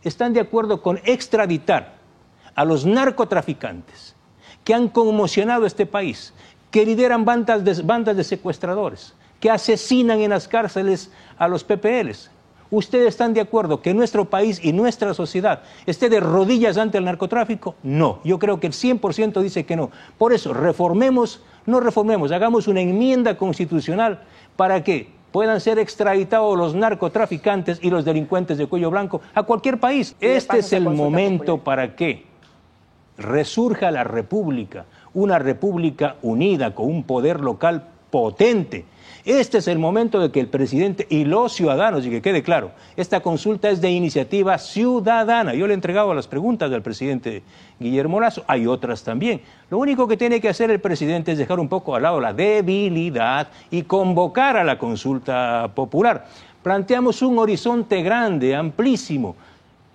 [0.03, 1.95] ¿están de acuerdo con extraditar
[2.55, 4.15] a los narcotraficantes
[4.63, 6.33] que han conmocionado este país,
[6.69, 12.31] que lideran bandas de, bandas de secuestradores, que asesinan en las cárceles a los PPLs.
[12.69, 17.03] ¿Ustedes están de acuerdo que nuestro país y nuestra sociedad esté de rodillas ante el
[17.03, 17.75] narcotráfico?
[17.83, 19.91] No, yo creo que el 100% dice que no.
[20.17, 24.21] Por eso, reformemos, no reformemos, hagamos una enmienda constitucional
[24.55, 29.79] para que puedan ser extraditados los narcotraficantes y los delincuentes de cuello blanco a cualquier
[29.79, 30.15] país.
[30.21, 32.25] Este es el momento para que
[33.17, 38.85] resurja la república, una república unida con un poder local potente
[39.25, 42.71] este es el momento de que el presidente y los ciudadanos, y que quede claro,
[42.95, 45.53] esta consulta es de iniciativa ciudadana.
[45.53, 47.43] Yo le he entregado las preguntas del presidente
[47.79, 49.41] Guillermo Lazo, hay otras también.
[49.69, 52.33] Lo único que tiene que hacer el presidente es dejar un poco al lado la
[52.33, 56.25] debilidad y convocar a la consulta popular.
[56.63, 59.35] Planteamos un horizonte grande, amplísimo.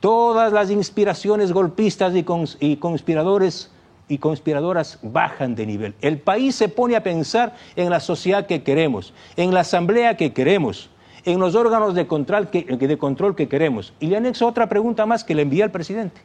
[0.00, 2.12] Todas las inspiraciones golpistas
[2.60, 3.70] y, conspiradores
[4.08, 5.94] y conspiradoras bajan de nivel.
[6.00, 10.32] El país se pone a pensar en la sociedad que queremos, en la asamblea que
[10.32, 10.90] queremos,
[11.24, 13.92] en los órganos de control que, de control que queremos.
[14.00, 16.20] Y le anexo otra pregunta más que le envía al presidente.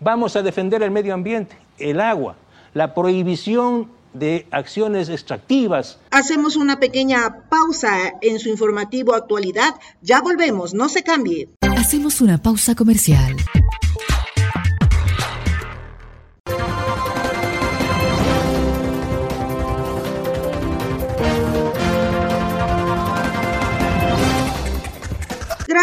[0.00, 2.36] Vamos a defender el medio ambiente, el agua,
[2.74, 5.98] la prohibición de acciones extractivas.
[6.10, 9.74] Hacemos una pequeña pausa en su informativo actualidad.
[10.00, 11.50] Ya volvemos, no se cambie.
[11.76, 13.36] Hacemos una pausa comercial.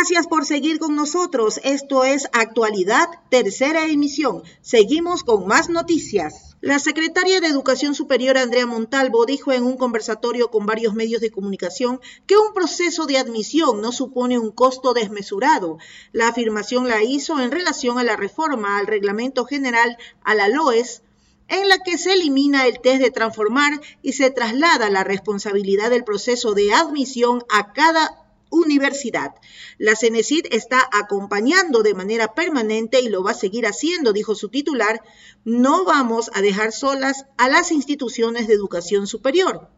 [0.03, 1.61] Gracias por seguir con nosotros.
[1.63, 4.43] Esto es Actualidad, tercera emisión.
[4.59, 6.57] Seguimos con más noticias.
[6.59, 11.31] La secretaria de Educación Superior, Andrea Montalvo, dijo en un conversatorio con varios medios de
[11.31, 15.77] comunicación que un proceso de admisión no supone un costo desmesurado.
[16.11, 21.01] La afirmación la hizo en relación a la reforma al Reglamento General a la LOES
[21.47, 26.03] en la que se elimina el test de transformar y se traslada la responsabilidad del
[26.03, 28.22] proceso de admisión a cada
[28.53, 29.35] universidad.
[29.77, 34.49] La CENESID está acompañando de manera permanente y lo va a seguir haciendo, dijo su
[34.49, 35.01] titular.
[35.43, 39.69] No vamos a dejar solas a las instituciones de educación superior.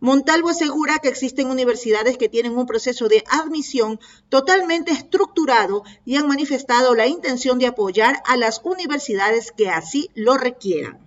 [0.00, 6.28] Montalvo asegura que existen universidades que tienen un proceso de admisión totalmente estructurado y han
[6.28, 10.98] manifestado la intención de apoyar a las universidades que así lo requieran.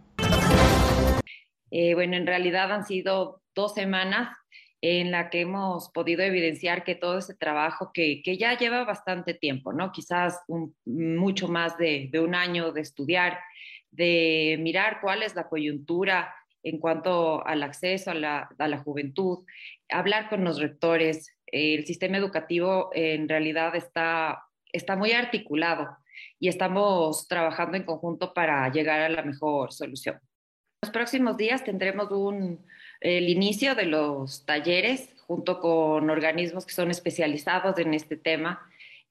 [1.69, 4.37] Eh, bueno, en realidad han sido dos semanas
[4.81, 9.73] en la que hemos podido evidenciar que todo ese trabajo que, ya lleva bastante tiempo,
[9.73, 9.91] ¿no?
[9.91, 10.39] Quizás
[10.85, 13.39] mucho más de, un año de estudiar,
[13.91, 19.45] de mirar cuál es la coyuntura en cuanto al acceso a la, a la juventud,
[19.89, 21.33] hablar con los rectores.
[21.47, 25.97] El sistema educativo en realidad está, está muy articulado
[26.39, 30.19] y estamos trabajando en conjunto para llegar a la mejor solución.
[30.83, 32.63] Los próximos días tendremos un,
[33.01, 38.61] el inicio de los talleres junto con organismos que son especializados en este tema.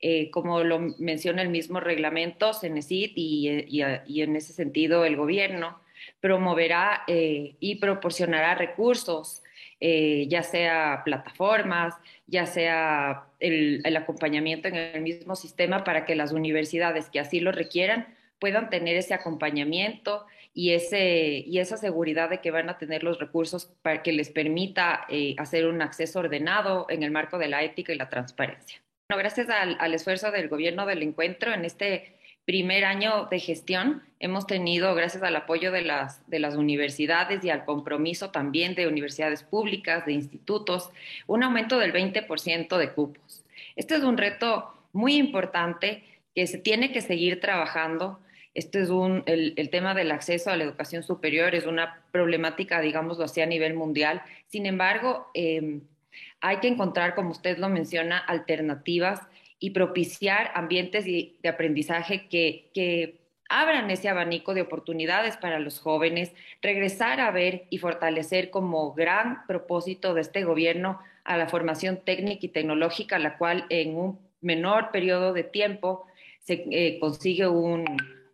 [0.00, 5.80] Eh, como lo menciona el mismo reglamento, CENESID, y, y, en ese sentido el gobierno
[6.20, 9.42] promoverá eh, y proporcionará recursos,
[9.80, 11.94] eh, ya sea plataformas,
[12.26, 17.52] ya sea el acompañamiento en el mismo sistema para que las universidades que así lo
[17.52, 18.06] requieran
[18.38, 23.18] puedan tener ese acompañamiento y, ese, y esa seguridad de que van a tener los
[23.18, 27.62] recursos para que les permita eh, hacer un acceso ordenado en el marco de la
[27.62, 28.80] ética y la transparencia.
[29.08, 34.02] Bueno, gracias al, al esfuerzo del gobierno del encuentro en este primer año de gestión
[34.20, 38.86] hemos tenido, gracias al apoyo de las, de las universidades y al compromiso también de
[38.86, 40.90] universidades públicas, de institutos,
[41.26, 43.44] un aumento del 20% de cupos.
[43.74, 48.20] Este es un reto muy importante que se tiene que seguir trabajando
[48.56, 53.24] este es un, el, tema del acceso a la educación superior es una problemática, digámoslo
[53.24, 54.22] así, a nivel mundial.
[54.46, 55.82] Sin embargo, em,
[56.40, 59.20] hay que encontrar, como usted lo menciona, alternativas
[59.58, 66.32] y propiciar ambientes de, aprendizaje que, que abran ese abanico de oportunidades para los jóvenes,
[66.62, 72.46] regresar a ver y fortalecer como gran propósito de este gobierno a la formación técnica
[72.46, 76.06] y tecnológica, la cual en un menor periodo de tiempo
[76.40, 77.84] se eh, consigue un,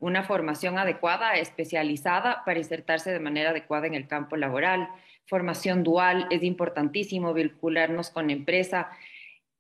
[0.03, 4.89] una formación adecuada, especializada para insertarse de manera adecuada en el campo laboral.
[5.27, 8.91] Formación dual, es importantísimo vincularnos con empresa.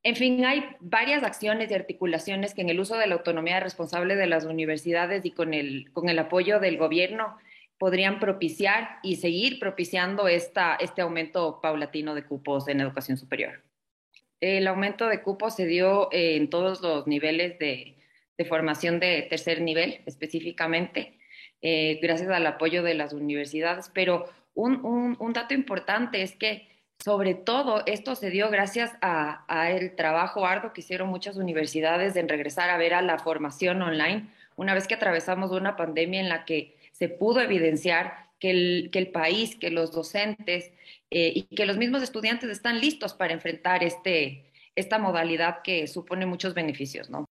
[0.02, 4.16] En fin, hay varias acciones y articulaciones que en el uso de la autonomía responsable
[4.16, 7.36] de las universidades y con el, con el apoyo del gobierno
[7.78, 13.62] podrían propiciar y seguir propiciando esta, este aumento paulatino de cupos en educación superior.
[14.40, 18.01] El aumento de cupos se dio en todos los niveles de,
[18.38, 21.18] de formación de tercer nivel específicamente,
[21.60, 23.90] eh, gracias al apoyo de las universidades.
[23.92, 26.68] Pero un, dato importante es que
[27.02, 32.28] sobre todo esto se dio gracias a, el trabajo arduo que hicieron muchas universidades en
[32.28, 36.44] regresar a ver a la formación online, una vez que atravesamos una pandemia en la
[36.44, 40.70] que se pudo evidenciar que el, que el país, que los docentes
[41.10, 44.44] eh, y que los mismos estudiantes están listos para enfrentar este,
[44.76, 47.24] esta modalidad que supone muchos beneficios, ¿no?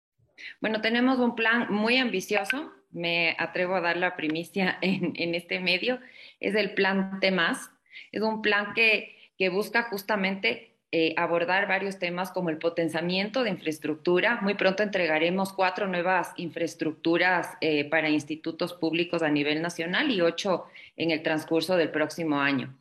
[0.59, 5.59] Bueno, tenemos un plan muy ambicioso, me atrevo a dar la primicia en, en este
[5.59, 5.99] medio,
[6.39, 7.71] es el plan TEMAS,
[8.11, 13.49] es un plan que que busca justamente eh, abordar varios temas como el potenciamiento de
[13.49, 14.37] infraestructura.
[14.43, 20.67] Muy pronto entregaremos cuatro nuevas infraestructuras eh, para institutos públicos a nivel nacional y ocho
[20.95, 22.77] en el transcurso del próximo año.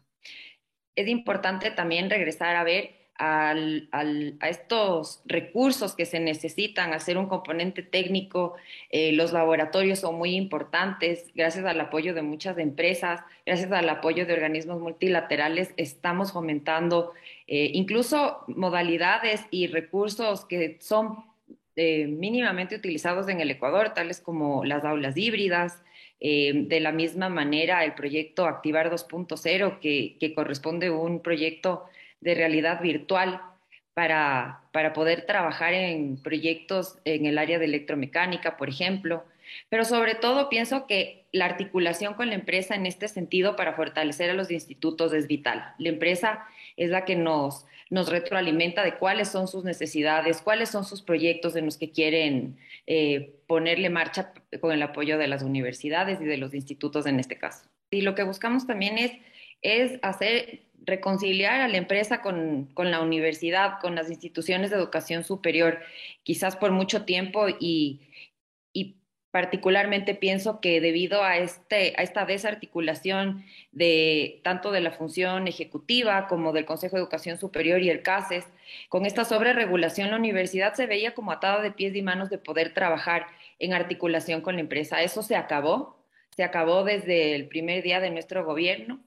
[0.94, 2.90] Es importante también regresar a ver
[3.22, 8.54] a estos recursos que se necesitan, hacer un componente técnico.
[8.88, 14.24] Eh, los laboratorios son muy importantes, gracias al apoyo de muchas empresas, gracias al apoyo
[14.24, 17.12] de organismos multilaterales, estamos fomentando
[17.46, 21.24] eh, incluso modalidades y recursos que son
[21.76, 25.82] eh, mínimamente utilizados en el Ecuador, tales como las aulas híbridas,
[26.22, 31.86] de la misma manera, el proyecto Activar 2.0, que, que corresponde a un proyecto
[32.20, 33.40] de realidad virtual
[33.94, 39.24] para, para poder trabajar en proyectos en el área de electromecánica, por ejemplo.
[39.68, 44.30] Pero sobre todo pienso que la articulación con la empresa en este sentido para fortalecer
[44.30, 45.74] a los institutos es vital.
[45.78, 46.44] La empresa
[46.76, 51.56] es la que nos, nos retroalimenta de cuáles son sus necesidades, cuáles son sus proyectos
[51.56, 56.36] en los que quieren eh, ponerle marcha con el apoyo de las universidades y de
[56.36, 57.68] los institutos en este caso.
[57.90, 59.12] Y lo que buscamos también es,
[59.62, 65.80] es hacer reconciliar a la empresa con, la universidad, con las instituciones de educación superior,
[66.22, 68.06] quizás por mucho tiempo y,
[69.32, 76.26] particularmente pienso que debido a, este, a esta desarticulación de tanto de la función ejecutiva
[76.26, 78.44] como del Consejo de Educación Superior y el CASES,
[78.88, 82.74] con esta sobreregulación la universidad se veía como atada de pies y manos de poder
[82.74, 83.28] trabajar
[83.60, 85.00] en articulación con la empresa.
[85.00, 88.98] Eso se acabó, se acabó desde el primer día de nuestro gobierno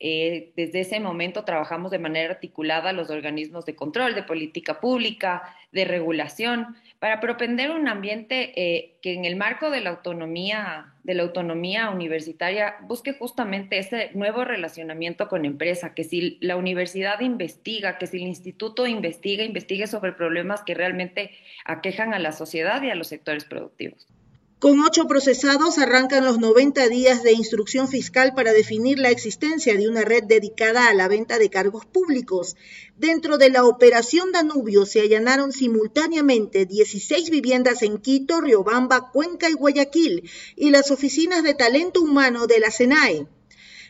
[0.00, 5.54] eh, desde ese momento trabajamos de manera articulada los organismos de control, de política pública,
[5.72, 11.14] de regulación, para propender un ambiente eh, que en el marco de la autonomía, de
[11.14, 17.98] la autonomía universitaria busque justamente ese nuevo relacionamiento con empresa, que si la universidad investiga,
[17.98, 21.30] que si el instituto investiga, investigue sobre problemas que realmente
[21.64, 24.06] aquejan a la sociedad y a los sectores productivos.
[24.58, 29.88] Con ocho procesados arrancan los 90 días de instrucción fiscal para definir la existencia de
[29.88, 32.56] una red dedicada a la venta de cargos públicos.
[32.96, 39.52] Dentro de la operación Danubio se allanaron simultáneamente 16 viviendas en Quito, Riobamba, Cuenca y
[39.52, 43.28] Guayaquil y las oficinas de talento humano de la SENAE.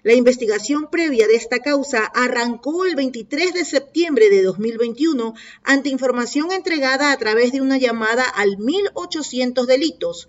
[0.04, 6.52] La investigación previa de esta causa arrancó el 23 de septiembre de 2021 ante información
[6.52, 10.28] entregada a través de una llamada al 1800 delitos.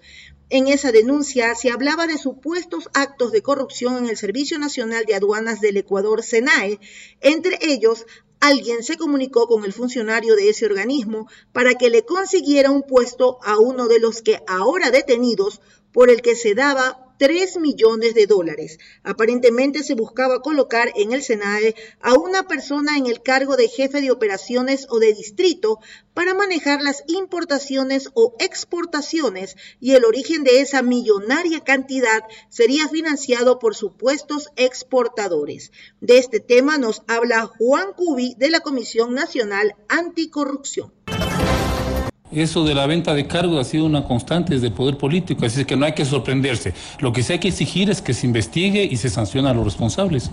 [0.52, 5.14] En esa denuncia se hablaba de supuestos actos de corrupción en el Servicio Nacional de
[5.14, 6.80] Aduanas del Ecuador, SENAE.
[7.22, 8.08] Entre ellos,
[8.40, 13.38] alguien se comunicó con el funcionario de ese organismo para que le consiguiera un puesto
[13.44, 18.28] a uno de los que ahora detenidos por el que se daba 3 millones de
[18.28, 18.80] dólares.
[19.04, 23.99] Aparentemente se buscaba colocar en el SENAE a una persona en el cargo de jefe
[23.99, 25.80] de operaciones o de distrito
[26.13, 33.60] para manejar las importaciones o exportaciones y el origen de esa millonaria cantidad sería financiado
[33.60, 35.73] por supuestos exportadores.
[35.99, 40.93] De este tema nos habla Juan Cubi de la Comisión Nacional Anticorrupción.
[42.32, 45.62] Eso de la venta de cargos ha sido una constante desde el poder político, así
[45.62, 46.74] es que no hay que sorprenderse.
[47.00, 49.65] Lo que sí hay que exigir es que se investigue y se sancione a los
[49.65, 50.30] responsables.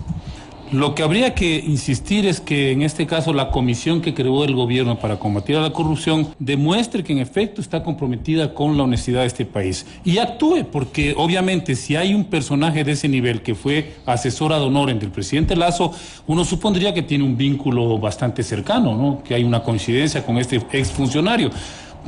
[0.71, 4.53] Lo que habría que insistir es que en este caso la comisión que creó el
[4.53, 9.21] gobierno para combatir a la corrupción demuestre que en efecto está comprometida con la honestidad
[9.21, 13.55] de este país y actúe, porque obviamente si hay un personaje de ese nivel que
[13.55, 15.93] fue asesora de honor entre el presidente Lazo,
[16.27, 19.23] uno supondría que tiene un vínculo bastante cercano, ¿no?
[19.23, 21.49] que hay una coincidencia con este exfuncionario.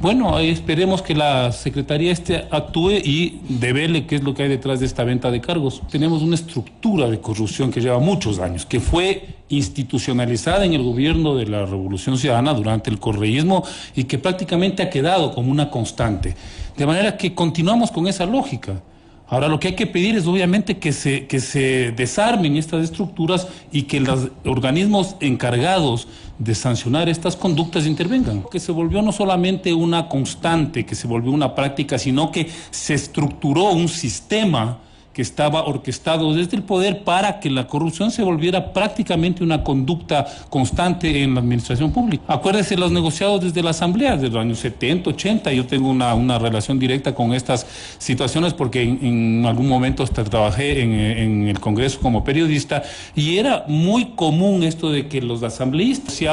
[0.01, 4.79] Bueno, esperemos que la Secretaría este actúe y devele qué es lo que hay detrás
[4.79, 5.81] de esta venta de cargos.
[5.91, 11.35] Tenemos una estructura de corrupción que lleva muchos años, que fue institucionalizada en el gobierno
[11.35, 16.33] de la Revolución Ciudadana durante el correísmo y que prácticamente ha quedado como una constante.
[16.77, 18.81] De manera que continuamos con esa lógica.
[19.29, 23.47] Ahora lo que hay que pedir es obviamente que se, que se desarmen estas estructuras
[23.71, 26.07] y que los organismos encargados
[26.39, 28.43] de sancionar estas conductas intervengan.
[28.51, 32.95] Que se volvió no solamente una constante, que se volvió una práctica, sino que se
[32.95, 34.79] estructuró un sistema
[35.13, 40.25] que estaba orquestado desde el poder para que la corrupción se volviera prácticamente una conducta
[40.49, 42.23] constante en la administración pública.
[42.27, 46.39] Acuérdese los negociados desde la Asamblea, desde los años 70, 80, yo tengo una, una
[46.39, 47.65] relación directa con estas
[47.97, 52.83] situaciones porque en, algún momento hasta trabajé en, el Congreso como periodista
[53.15, 56.27] y era muy común esto de que los asambleístas se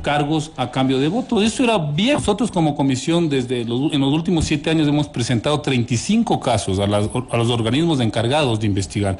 [0.00, 1.42] cargos a cambio de voto.
[1.42, 2.14] Eso era bien.
[2.14, 6.84] Nosotros como comisión desde los, en los últimos siete años hemos presentado 35 casos a,
[6.84, 9.18] a los organismos encargados de investigar.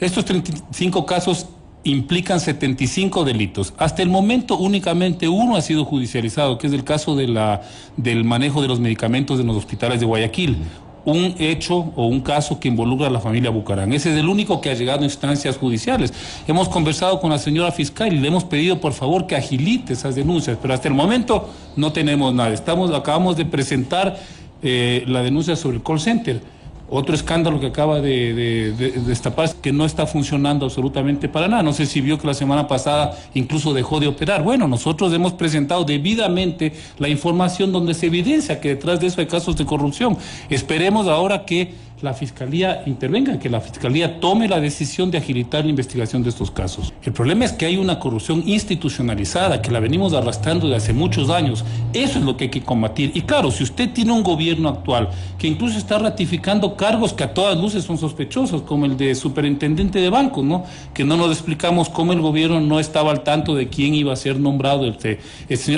[0.00, 1.46] Estos 35 casos
[1.84, 3.74] implican 75 delitos.
[3.76, 7.62] Hasta el momento únicamente uno ha sido judicializado, que es el caso de la,
[7.96, 10.56] del manejo de los medicamentos en los hospitales de Guayaquil
[11.04, 13.92] un hecho o un caso que involucra a la familia Bucarán.
[13.92, 16.12] Ese es el único que ha llegado a instancias judiciales.
[16.46, 20.14] Hemos conversado con la señora fiscal y le hemos pedido por favor que agilite esas
[20.14, 22.52] denuncias, pero hasta el momento no tenemos nada.
[22.52, 24.18] Estamos, acabamos de presentar
[24.62, 26.53] eh, la denuncia sobre el call center
[26.88, 28.72] otro escándalo que acaba de,
[29.06, 31.62] destapar es que no está funcionando absolutamente para nada.
[31.62, 34.42] No sé si vio que la semana pasada incluso dejó de operar.
[34.42, 39.26] Bueno, nosotros hemos presentado debidamente la información donde se evidencia que detrás de eso hay
[39.26, 40.18] casos de corrupción.
[40.50, 41.74] Esperemos ahora que
[42.04, 46.50] la Fiscalía intervenga, que la Fiscalía tome la decisión de agilitar la investigación de estos
[46.50, 46.92] casos.
[47.02, 51.30] El problema es que hay una corrupción institucionalizada que la venimos arrastrando desde hace muchos
[51.30, 51.64] años.
[51.94, 53.10] Eso es lo que hay que combatir.
[53.14, 57.32] Y claro, si usted tiene un gobierno actual que incluso está ratificando cargos que a
[57.32, 60.64] todas luces son sospechosos, como el de superintendente de banco, ¿no?
[60.92, 64.16] Que no nos explicamos cómo el gobierno no estaba al tanto de quién iba a
[64.16, 65.20] ser nombrado, este,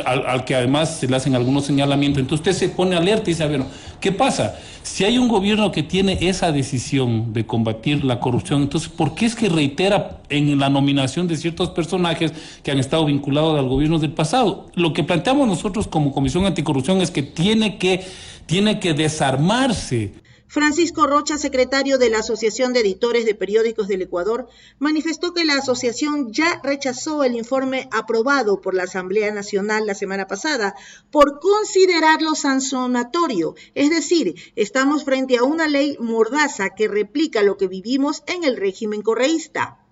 [0.05, 2.21] al, al, que además se le hacen algunos señalamientos.
[2.21, 3.67] Entonces usted se pone alerta y dice, bueno,
[4.01, 4.57] ¿qué pasa?
[4.87, 9.27] Si hay un gobierno que tiene esa decisión de combatir la corrupción, entonces, ¿por qué
[9.27, 13.99] es que reitera en la nominación de ciertos personajes que han estado vinculados al gobierno
[13.99, 14.67] del pasado?
[14.75, 18.05] Lo que planteamos nosotros como Comisión Anticorrupción es que tiene que,
[18.47, 24.49] tiene que desarmarse Francisco Rocha, secretario de la Asociación de Editores de Periódicos del Ecuador,
[24.79, 30.27] manifestó que la asociación ya rechazó el informe aprobado por la Asamblea Nacional la semana
[30.27, 30.75] pasada
[31.11, 37.69] por considerarlo sancionatorio, es decir, estamos frente a una ley mordaza que replica lo que
[37.69, 39.86] vivimos en el régimen correísta.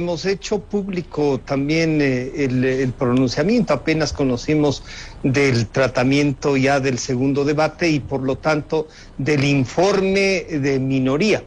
[0.00, 4.82] Hemos hecho público también eh, el, pronunciamiento, apenas conocimos
[5.22, 8.88] del tratamiento ya del segundo debate y por lo tanto
[9.18, 11.44] del informe de minoría.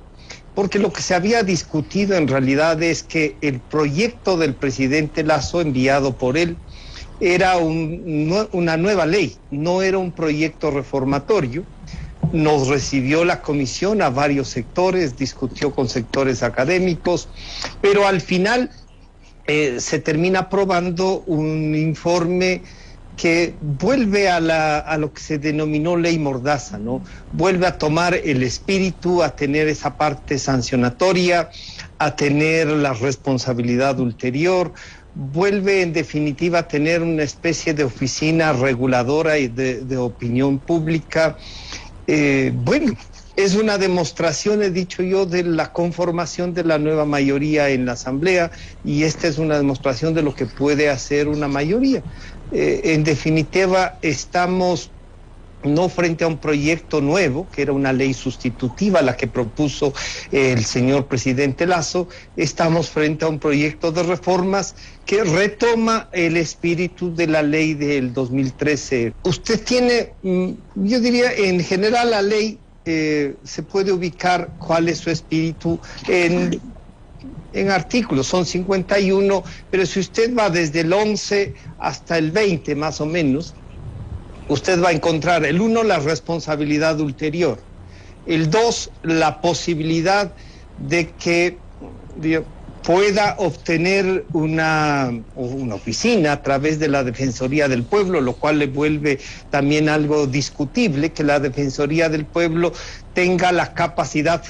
[0.53, 5.59] Porque lo que se había discutido en realidad es que el proyecto del presidente Lazo
[5.59, 6.55] enviado por él
[7.19, 11.63] era una nueva ley, no era un proyecto reformatorio
[12.33, 17.29] nos recibió la comisión a varios sectores, discutió con sectores académicos,
[17.79, 18.71] pero al final
[19.45, 22.63] eh, se termina aprobando un informe
[23.15, 27.03] que vuelve a, la, a, lo que se denominó ley mordaza, ¿no?
[27.31, 31.51] Vuelve a tomar el espíritu, a tener esa parte sancionatoria,
[31.99, 34.73] a tener la responsabilidad ulterior,
[35.13, 41.37] vuelve en definitiva a tener una especie de oficina reguladora y de, de opinión pública
[42.07, 42.93] eh, bueno,
[43.35, 47.93] es una demostración, he dicho yo, de la conformación de la nueva mayoría en la
[47.93, 48.51] Asamblea
[48.83, 52.03] y esta es una demostración de lo que puede hacer una mayoría.
[52.51, 54.93] Eh, en definitiva, estamos
[55.63, 59.93] no frente a un proyecto nuevo, que era una ley sustitutiva, la que propuso
[60.31, 67.13] el señor presidente Lazo, estamos frente a un proyecto de reformas que retoma el espíritu
[67.13, 69.13] de la ley del 2013.
[69.23, 74.97] Usted tiene, mm, yo diría, en general la ley eh, se puede ubicar cuál es
[74.97, 76.59] su espíritu en,
[77.53, 82.99] en artículos, son 51, pero si usted va desde el 11 hasta el 20 más
[82.99, 83.55] o menos,
[84.47, 87.63] usted va a encontrar el uno, la responsabilidad ulterior,
[88.25, 90.35] el dos, la posibilidad
[90.75, 91.63] de que
[92.83, 98.67] pueda obtener una, una oficina a través de la Defensoría del Pueblo, lo cual le
[98.67, 99.19] vuelve
[99.49, 102.73] también algo discutible que la Defensoría del Pueblo
[103.13, 104.43] tenga la capacidad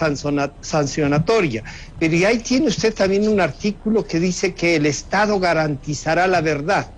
[0.61, 1.63] sancionatoria.
[1.99, 6.95] Pero ahí tiene usted también un artículo que dice que el Estado garantizará la verdad.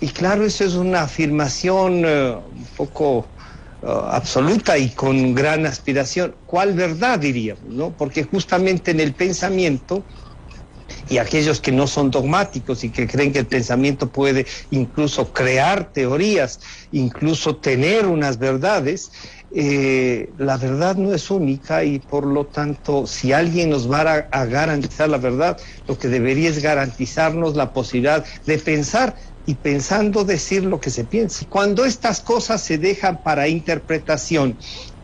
[0.00, 3.32] Y claro, eso es una afirmación eh, un poco
[3.82, 6.36] eh, absoluta y con gran aspiración.
[6.44, 7.64] ¿Cuál verdad diríamos?
[7.64, 7.96] ¿no?
[7.96, 10.06] Porque justamente en el pensamiento
[11.08, 15.92] y aquellos que no son dogmáticos y que creen que el pensamiento puede incluso crear
[15.92, 19.10] teorías, incluso tener unas verdades,
[19.50, 24.28] eh, la verdad no es única y por lo tanto si alguien nos va a,
[24.32, 29.16] a garantizar la verdad, lo que debería es garantizarnos la posibilidad de pensar
[29.46, 31.46] y pensando decir lo que se piensa.
[31.48, 34.58] Cuando estas cosas se dejan para interpretación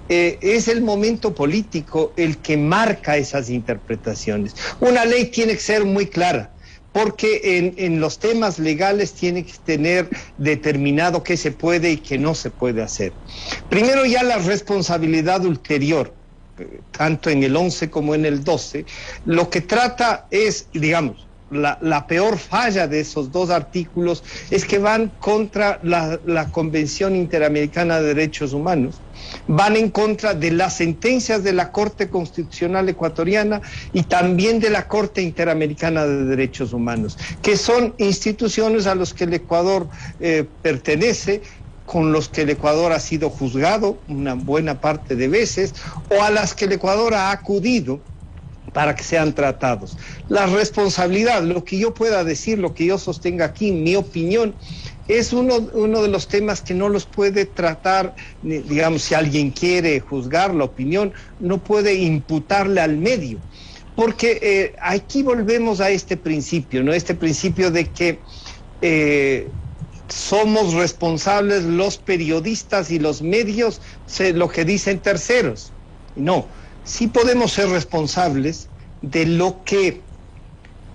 [0.09, 4.55] eh, es el momento político el que marca esas interpretaciones.
[4.80, 6.51] Una ley tiene que ser muy clara
[6.93, 12.18] porque en, en, los temas legales tiene que tener determinado qué se puede y qué
[12.18, 13.14] no se puede hacer.
[13.70, 16.14] Primero ya la responsabilidad ulterior,
[16.59, 18.84] eh, tanto en el 11 como en el 12,
[19.24, 25.12] lo que trata es, digamos, la, peor falla de esos dos artículos es que van
[25.20, 29.00] contra la, la, Convención Interamericana de Derechos Humanos,
[29.46, 33.61] van en contra de las sentencias de la Corte Constitucional Ecuatoriana
[33.92, 39.24] y también de la Corte Interamericana de Derechos Humanos, que son instituciones a las que
[39.24, 39.88] el Ecuador
[40.20, 41.42] eh, pertenece
[41.86, 45.74] con los que el Ecuador ha sido juzgado una buena parte de veces
[46.09, 48.00] o a las que el Ecuador ha acudido
[48.72, 49.96] para que sean tratados.
[50.28, 54.54] La responsabilidad, lo que yo pueda decir, lo que yo sostenga aquí, mi opinión,
[55.08, 59.98] es uno, uno de los temas que no los puede tratar, digamos, si alguien quiere
[60.00, 63.38] juzgar la opinión, no puede imputarle al medio.
[63.96, 66.92] Porque eh, aquí volvemos a este principio, ¿no?
[66.92, 68.20] Este principio de que
[68.80, 69.48] eh,
[70.08, 73.80] somos responsables los periodistas y los medios,
[74.34, 75.72] lo que dicen terceros.
[76.14, 76.46] No,
[76.84, 78.68] sí podemos ser responsables
[79.00, 80.02] de lo que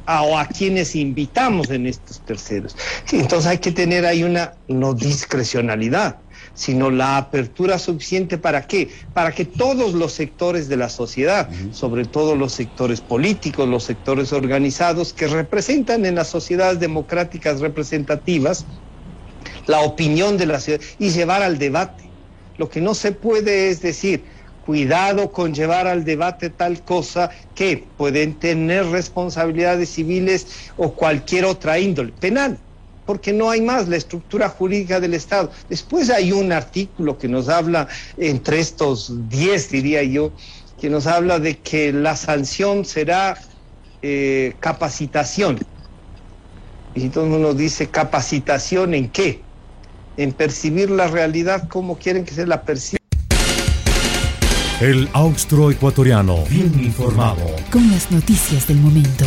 [0.05, 2.75] a, o a quienes invitamos en estos terceros.
[3.11, 6.21] Entonces hay que tener ahí una no discrecionalidad,
[6.53, 8.89] sino la apertura suficiente para qué?
[9.13, 14.31] Para que todos los sectores de la sociedad, sobre todo los sectores políticos, los sectores
[14.31, 18.65] organizados que representan en las sociedades democráticas representativas
[19.67, 22.09] la opinión de la ciudad y llevar al debate.
[22.57, 24.25] Lo que no se puede es decir,
[24.67, 30.45] cuidado con llevar al debate tal cosa que pueden tener responsabilidades civiles
[30.75, 32.59] o cualquier otra índole, penal,
[33.05, 35.51] porque no hay más la estructura jurídica del Estado.
[35.69, 37.87] Después hay un artículo que nos habla,
[38.17, 40.33] entre estos diez diría yo,
[40.77, 43.37] que nos habla de que la sanción será
[44.01, 45.59] eh, capacitación.
[46.93, 49.41] Y entonces uno dice, ¿capacitación en qué?
[50.17, 52.97] En percibir la realidad como quieren que se la perciba.
[54.79, 57.41] El austroecuatoriano, bien informado.
[57.71, 59.25] Con las noticias del momento.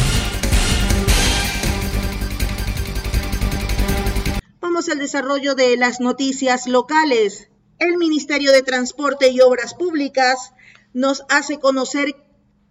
[4.61, 7.49] Vamos al desarrollo de las noticias locales.
[7.81, 10.53] El Ministerio de Transporte y Obras Públicas
[10.93, 12.15] nos hace conocer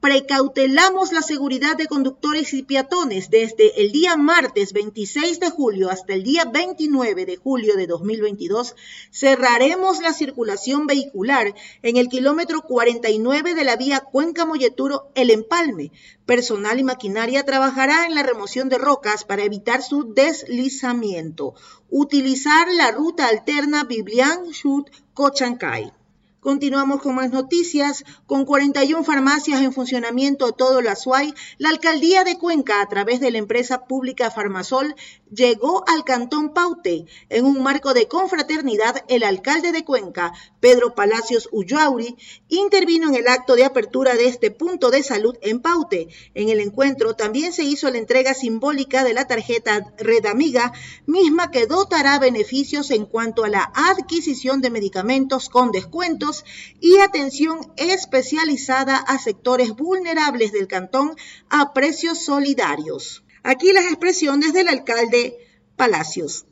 [0.01, 6.13] Precautelamos la seguridad de conductores y peatones desde el día martes 26 de julio hasta
[6.13, 8.77] el día 29 de julio de 2022.
[9.11, 15.91] Cerraremos la circulación vehicular en el kilómetro 49 de la vía Cuenca Molleturo El Empalme.
[16.25, 21.55] Personal y maquinaria trabajará en la remoción de rocas para evitar su deslizamiento.
[21.89, 25.91] Utilizar la ruta alterna Biblian-Chut-Cochancay.
[26.39, 28.05] Continuamos con más noticias.
[28.25, 33.29] Con 41 farmacias en funcionamiento todo la SUAY, la alcaldía de Cuenca, a través de
[33.29, 34.95] la empresa pública Farmasol,
[35.31, 37.05] llegó al Cantón Paute.
[37.29, 42.15] En un marco de confraternidad, el alcalde de Cuenca, Pedro Palacios Ullauri,
[42.47, 46.07] intervino en el acto de apertura de este punto de salud en Paute.
[46.33, 50.73] En el encuentro también se hizo la entrega simbólica de la tarjeta Red Amiga,
[51.05, 56.43] misma que dotará beneficios en cuanto a la adquisición de medicamentos con descuentos
[56.79, 61.15] y atención especializada a sectores vulnerables del cantón
[61.49, 63.23] a precios solidarios.
[63.43, 65.37] Aquí las expresiones del alcalde
[65.77, 66.45] Palacios.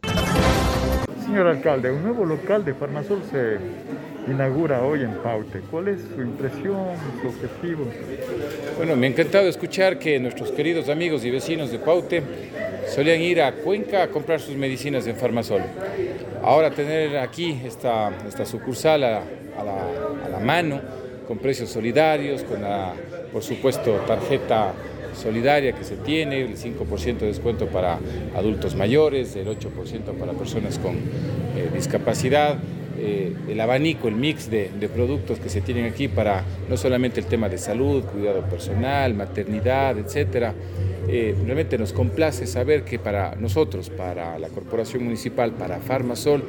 [1.25, 3.57] Señor alcalde, un nuevo local de Farmasol se
[4.31, 5.59] inaugura hoy en Paute.
[5.69, 6.87] ¿Cuál es su impresión,
[7.21, 7.85] su objetivo?
[8.77, 12.23] Bueno, me ha encantado escuchar que nuestros queridos amigos y vecinos de Paute
[12.87, 15.63] solían ir a Cuenca a comprar sus medicinas en Farmasol.
[16.41, 19.17] Ahora tener aquí esta, esta sucursal a,
[19.57, 20.79] a la, mano,
[21.27, 22.93] con precios solidarios, con la,
[23.33, 24.73] por supuesto, tarjeta
[25.17, 27.99] solidaria que se tiene, el 5% de descuento para
[28.35, 32.57] adultos mayores, el 8% para personas con eh, discapacidad,
[32.99, 37.27] eh, el abanico, el mix de, productos que se tienen aquí para no solamente el
[37.27, 40.55] tema de salud, cuidado personal, maternidad, etcétera,
[41.07, 46.43] eh, realmente nos complace saber que para nosotros, para la Corporación Municipal, para Farmasol,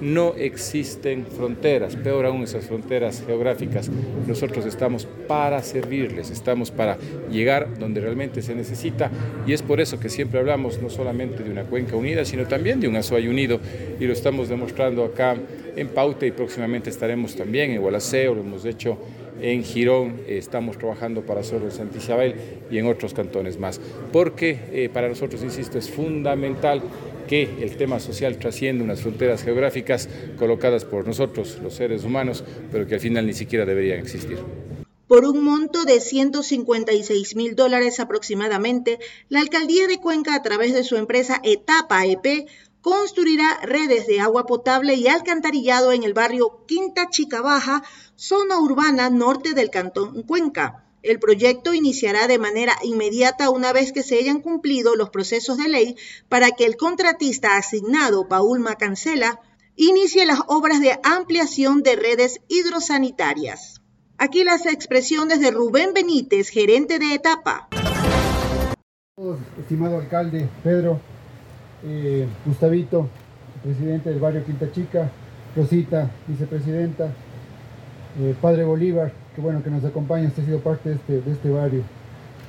[0.00, 3.90] no existen fronteras, peor aún esas fronteras geográficas.
[4.26, 6.98] Nosotros estamos para servirles, estamos para
[7.30, 9.10] llegar donde realmente se necesita
[9.46, 12.80] y es por eso que siempre hablamos no solamente de una cuenca unida, sino también
[12.80, 13.60] de un Azuay unido
[13.98, 15.36] y lo estamos demostrando acá
[15.76, 18.98] en Pauta y próximamente estaremos también en Gualaceo, lo hemos hecho
[19.40, 22.34] en Girón, estamos trabajando para Sorro de Santa Isabel
[22.70, 23.80] y en otros cantones más.
[24.12, 26.82] Porque eh, para nosotros, insisto, es fundamental
[27.26, 30.08] que el tema social trasciende unas fronteras geográficas
[30.38, 34.38] colocadas por nosotros, los seres humanos, pero que al final ni siquiera deberían existir.
[35.06, 38.98] Por un monto de 156 mil dólares aproximadamente,
[39.28, 42.46] la alcaldía de Cuenca, a través de su empresa Etapa EP,
[42.80, 47.82] construirá redes de agua potable y alcantarillado en el barrio Quinta Chica Baja,
[48.14, 50.83] zona urbana norte del cantón Cuenca.
[51.04, 55.68] El proyecto iniciará de manera inmediata una vez que se hayan cumplido los procesos de
[55.68, 55.96] ley
[56.30, 59.38] para que el contratista asignado, Paul Macancela,
[59.76, 63.82] inicie las obras de ampliación de redes hidrosanitarias.
[64.16, 67.68] Aquí las expresiones de Rubén Benítez, gerente de etapa.
[69.60, 71.00] Estimado alcalde Pedro,
[71.84, 73.10] eh, Gustavito,
[73.62, 75.12] presidente del barrio Quinta Chica,
[75.54, 77.12] Rosita, vicepresidenta,
[78.18, 81.32] eh, Padre Bolívar, qué bueno que nos acompaña, usted ha sido parte de este, de
[81.32, 81.82] este barrio.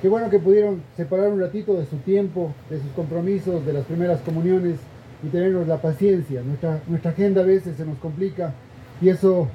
[0.00, 3.84] Qué bueno que pudieron separar un ratito de su tiempo, de sus compromisos, de las
[3.84, 4.78] primeras comuniones
[5.22, 6.42] y tenernos la paciencia.
[6.42, 8.52] Nuestra, nuestra agenda a veces se nos complica
[9.00, 9.48] y eso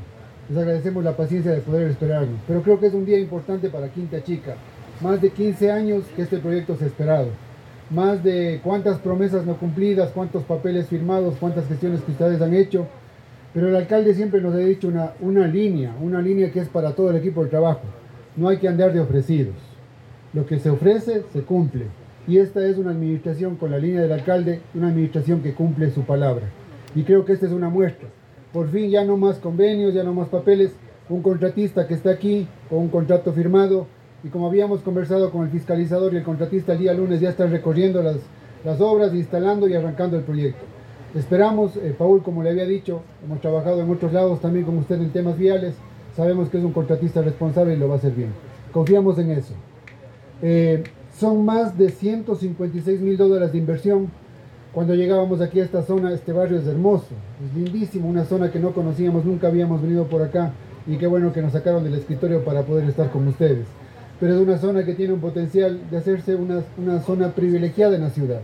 [0.49, 2.39] les agradecemos la paciencia de poder esperarnos.
[2.47, 4.55] Pero creo que es un día importante para Quinta Chica.
[4.99, 7.27] Más de 15 años que este proyecto se ha esperado.
[7.89, 12.87] Más de cuántas promesas no cumplidas, cuántos papeles firmados, cuántas gestiones que ustedes han hecho.
[13.53, 16.93] Pero el alcalde siempre nos ha dicho una, una línea, una línea que es para
[16.93, 17.81] todo el equipo de trabajo.
[18.37, 19.55] No hay que andar de ofrecidos.
[20.33, 21.87] Lo que se ofrece, se cumple.
[22.27, 26.03] Y esta es una administración con la línea del alcalde, una administración que cumple su
[26.03, 26.45] palabra.
[26.95, 28.07] Y creo que esta es una muestra.
[28.53, 30.71] Por fin ya no más convenios, ya no más papeles,
[31.09, 33.87] un contratista que está aquí con un contrato firmado
[34.23, 37.51] y como habíamos conversado con el fiscalizador y el contratista el día lunes ya están
[37.51, 38.17] recorriendo las,
[38.63, 40.63] las obras, instalando y arrancando el proyecto.
[41.15, 44.95] Esperamos, eh, Paul, como le había dicho, hemos trabajado en otros lados también con usted
[44.95, 45.75] en temas viales,
[46.15, 48.29] sabemos que es un contratista responsable y lo va a hacer bien.
[48.71, 49.53] Confiamos en eso.
[50.41, 50.83] Eh,
[51.17, 54.09] son más de 156 mil dólares de inversión
[54.73, 57.07] cuando llegábamos aquí a esta zona, este barrio es hermoso,
[57.45, 60.53] es lindísimo, una zona que no conocíamos, nunca habíamos venido por acá
[60.87, 63.65] y qué bueno que nos sacaron del escritorio para poder estar con ustedes.
[64.21, 68.01] Pero es una zona que tiene un potencial de hacerse una, una zona privilegiada en
[68.03, 68.39] la ciudad.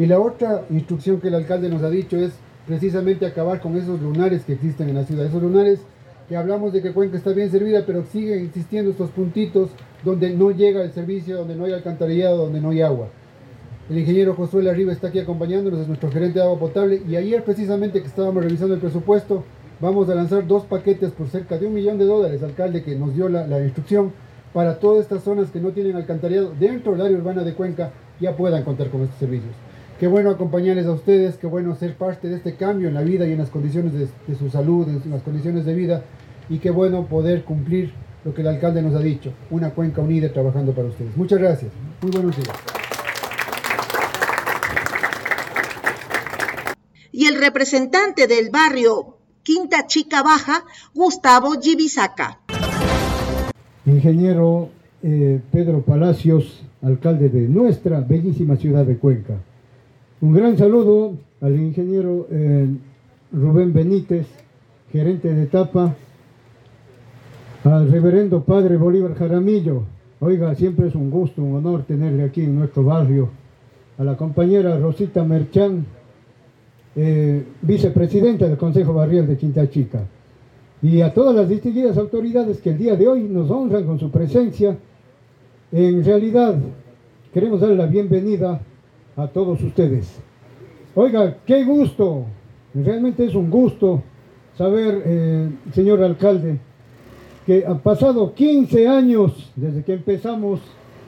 [0.00, 2.32] Y la otra instrucción que el alcalde nos ha dicho es
[2.66, 5.26] precisamente acabar con esos lunares que existen en la ciudad.
[5.26, 5.80] Esos lunares
[6.26, 9.68] que hablamos de que Cuenca está bien servida, pero siguen existiendo estos puntitos
[10.02, 13.08] donde no llega el servicio, donde no hay alcantarillado, donde no hay agua.
[13.90, 17.02] El ingeniero Josué Arriba está aquí acompañándonos, es nuestro gerente de agua potable.
[17.06, 19.44] Y ayer precisamente que estábamos revisando el presupuesto,
[19.82, 23.14] vamos a lanzar dos paquetes por cerca de un millón de dólares, alcalde, que nos
[23.14, 24.12] dio la, la instrucción
[24.54, 28.34] para todas estas zonas que no tienen alcantarillado dentro del área urbana de Cuenca ya
[28.34, 29.52] puedan contar con estos servicios.
[30.00, 33.28] Qué bueno acompañarles a ustedes, qué bueno ser parte de este cambio en la vida
[33.28, 36.02] y en las condiciones de, de su salud, en las condiciones de vida,
[36.48, 37.92] y qué bueno poder cumplir
[38.24, 41.14] lo que el alcalde nos ha dicho, una Cuenca unida trabajando para ustedes.
[41.16, 41.70] Muchas gracias.
[42.00, 42.48] Muy buenos días.
[47.12, 52.40] y el representante del barrio Quinta Chica Baja, Gustavo Gibisaca.
[53.84, 54.70] Ingeniero
[55.02, 59.34] eh, Pedro Palacios, alcalde de nuestra bellísima ciudad de Cuenca.
[60.22, 62.68] Un gran saludo al ingeniero eh,
[63.32, 64.26] Rubén Benítez,
[64.92, 65.94] gerente de etapa,
[67.64, 69.84] al reverendo padre Bolívar Jaramillo.
[70.20, 73.30] Oiga, siempre es un gusto, un honor tenerle aquí en nuestro barrio.
[73.96, 75.86] A la compañera Rosita Merchán,
[76.96, 80.04] eh, vicepresidenta del Consejo Barrial de Quinta Chica,
[80.82, 84.10] y a todas las distinguidas autoridades que el día de hoy nos honran con su
[84.10, 84.76] presencia.
[85.72, 86.58] En realidad,
[87.32, 88.60] queremos darle la bienvenida
[89.20, 90.18] a todos ustedes.
[90.94, 92.24] Oiga, qué gusto,
[92.74, 94.02] realmente es un gusto
[94.56, 96.58] saber, eh, señor alcalde,
[97.46, 100.60] que han pasado 15 años desde que empezamos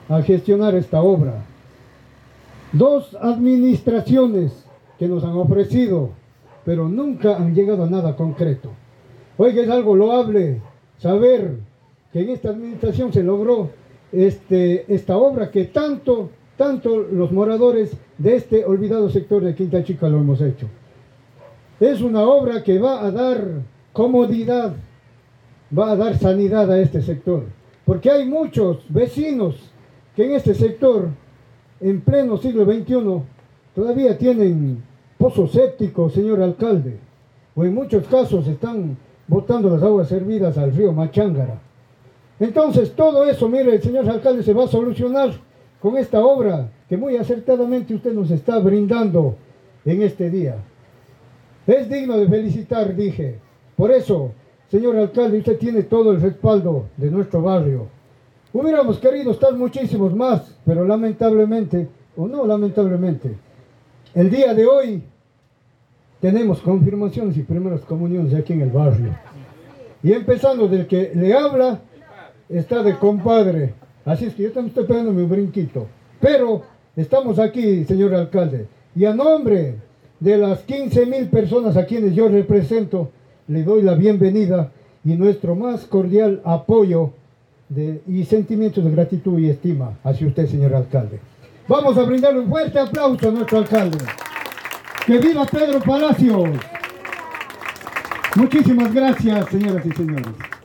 [0.08, 1.44] a gestionar esta obra.
[2.72, 4.64] Dos administraciones
[4.98, 6.10] que nos han ofrecido,
[6.64, 8.70] pero nunca han llegado a nada concreto.
[9.36, 10.60] Oiga, es algo loable
[10.98, 11.56] saber
[12.12, 13.70] que en esta administración se logró
[14.12, 16.30] este, esta obra que tanto,
[16.62, 20.68] tanto los moradores de este olvidado sector de Quinta Chica lo hemos hecho.
[21.80, 24.72] Es una obra que va a dar comodidad,
[25.76, 27.46] va a dar sanidad a este sector,
[27.84, 29.56] porque hay muchos vecinos
[30.14, 31.08] que en este sector,
[31.80, 33.22] en pleno siglo XXI,
[33.74, 34.84] todavía tienen
[35.18, 36.96] pozos sépticos, señor alcalde,
[37.56, 38.96] o en muchos casos están
[39.26, 41.58] botando las aguas servidas al río Machángara.
[42.38, 45.32] Entonces todo eso, mire, el señor alcalde se va a solucionar
[45.82, 49.36] con esta obra que muy acertadamente usted nos está brindando
[49.84, 50.54] en este día.
[51.66, 53.40] Es digno de felicitar, dije.
[53.76, 54.30] Por eso,
[54.70, 57.88] señor alcalde, usted tiene todo el respaldo de nuestro barrio.
[58.52, 63.34] Hubiéramos querido estar muchísimos más, pero lamentablemente, o no lamentablemente,
[64.14, 65.02] El día de hoy
[66.20, 69.16] tenemos confirmaciones y primeras comuniones aquí en el barrio.
[70.02, 71.80] Y empezando del que le habla,
[72.48, 73.81] está de compadre.
[74.04, 75.86] Así es que yo también estoy pegando mi brinquito.
[76.20, 76.62] Pero
[76.96, 78.66] estamos aquí, señor alcalde.
[78.94, 79.76] Y a nombre
[80.20, 83.10] de las 15 mil personas a quienes yo represento,
[83.48, 84.70] le doy la bienvenida
[85.04, 87.10] y nuestro más cordial apoyo
[88.06, 91.20] y sentimientos de gratitud y estima hacia usted, señor alcalde.
[91.68, 93.98] Vamos a brindarle un fuerte aplauso a nuestro alcalde.
[95.06, 96.50] ¡Que viva Pedro Palacios!
[98.36, 100.61] Muchísimas gracias, señoras y señores.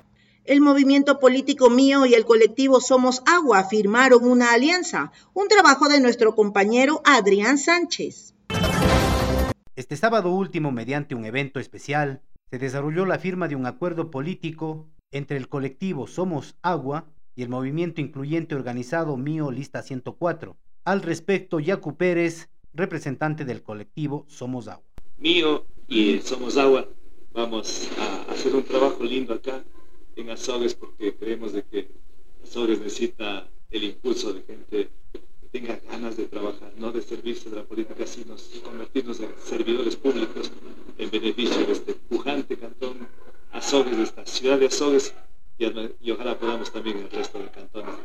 [0.48, 6.00] El movimiento político mío y el colectivo Somos Agua firmaron una alianza, un trabajo de
[6.00, 8.34] nuestro compañero Adrián Sánchez.
[9.76, 14.88] Este sábado último, mediante un evento especial, se desarrolló la firma de un acuerdo político
[15.12, 20.56] entre el colectivo Somos Agua y el movimiento incluyente organizado Mío Lista 104.
[20.86, 24.86] Al respecto, Yacu Pérez, representante del colectivo Somos Agua.
[25.18, 26.88] Mío y Somos Agua
[27.34, 29.62] vamos a hacer un trabajo lindo acá
[30.18, 31.92] en Azogues porque creemos de que
[32.44, 34.90] Azogues necesita el impulso de gente
[35.52, 40.52] tenga ganas de trabajar, no de servirse de la política, sino convertirnos en servidores públicos
[40.98, 43.08] en beneficio de este pujante cantón
[43.52, 45.14] Azogues, de esta ciudad de Azogues,
[45.58, 47.96] y, ojalá podamos también el resto de cantones.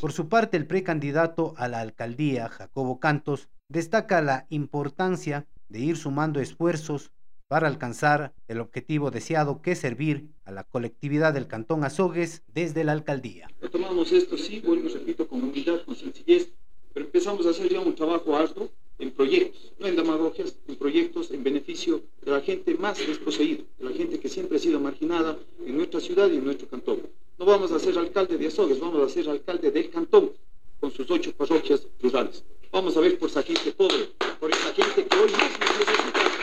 [0.00, 5.96] Por su parte, el precandidato a la alcaldía, Jacobo Cantos, destaca la importancia de ir
[5.96, 7.10] sumando esfuerzos
[7.54, 12.82] para alcanzar el objetivo deseado que es servir a la colectividad del Cantón Azogues desde
[12.82, 13.46] la alcaldía.
[13.70, 16.48] Tomamos esto, sí, vuelvo, repito, con humildad, con sencillez,
[16.92, 21.30] pero empezamos a hacer ya un trabajo alto en proyectos, no en demagogias, en proyectos
[21.30, 25.38] en beneficio de la gente más desposeída, de la gente que siempre ha sido marginada
[25.64, 27.02] en nuestra ciudad y en nuestro cantón.
[27.38, 30.32] No vamos a ser alcalde de Azogues, vamos a ser alcalde del cantón,
[30.80, 32.42] con sus ocho parroquias rurales.
[32.72, 34.08] Vamos a ver por esa gente pobre,
[34.40, 36.33] por esa gente que hoy mismo necesita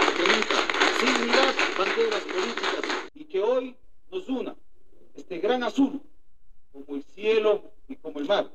[1.77, 3.75] banderas políticas y que hoy
[4.11, 4.55] nos una
[5.15, 5.99] este gran azul,
[6.71, 8.49] como el cielo y como el mar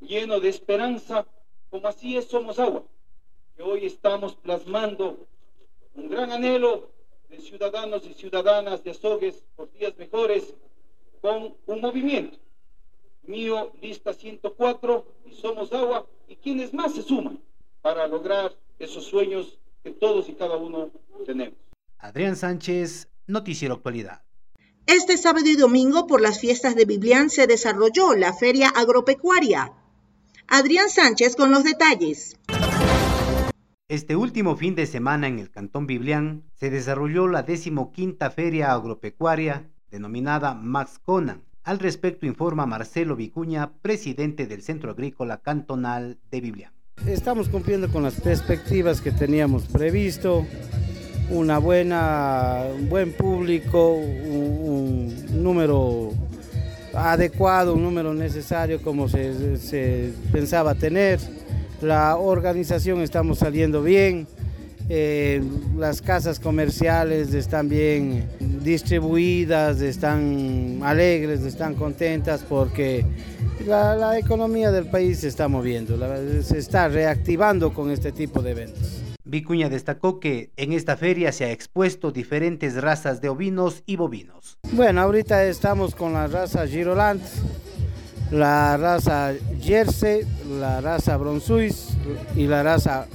[0.00, 1.26] lleno de esperanza,
[1.70, 2.82] como así es Somos Agua,
[3.56, 5.18] que hoy estamos plasmando
[5.94, 6.90] un gran anhelo
[7.28, 10.54] de ciudadanos y ciudadanas de Azogues por días mejores
[11.20, 12.38] con un movimiento.
[13.22, 17.38] Mío, lista 104 y Somos Agua y quienes más se suman
[17.82, 20.90] para lograr esos sueños que todos y cada uno
[21.24, 21.69] tenemos.
[22.00, 24.22] Adrián Sánchez, Noticiero Actualidad.
[24.86, 29.72] Este sábado y domingo por las fiestas de Biblián se desarrolló la Feria Agropecuaria
[30.48, 32.36] Adrián Sánchez con los detalles.
[33.88, 39.70] Este último fin de semana en el Cantón Biblián se desarrolló la decimoquinta Feria Agropecuaria
[39.90, 41.44] denominada Max Conan.
[41.62, 46.72] Al respecto informa Marcelo Vicuña, presidente del Centro Agrícola Cantonal de Biblián.
[47.06, 50.46] Estamos cumpliendo con las perspectivas que teníamos previsto,
[51.30, 56.12] una buena, un buen público, un, número
[56.92, 61.20] adecuado, un número necesario como se, pensaba tener.
[61.80, 64.26] La organización estamos saliendo bien,
[64.88, 65.42] eh,
[65.78, 68.28] las casas comerciales están bien
[68.62, 73.06] distribuidas, están alegres, están contentas porque
[73.66, 75.96] la economía del país se está moviendo,
[76.42, 79.09] se está reactivando con este tipo de eventos.
[79.24, 84.58] Vicuña destacó que en esta feria se ha expuesto diferentes razas de ovinos y bovinos.
[84.72, 87.20] Bueno, ahorita estamos con la raza Giroland,
[88.30, 90.26] la raza Jersey,
[90.58, 91.88] la raza Bronsuis
[92.36, 93.06] y la raza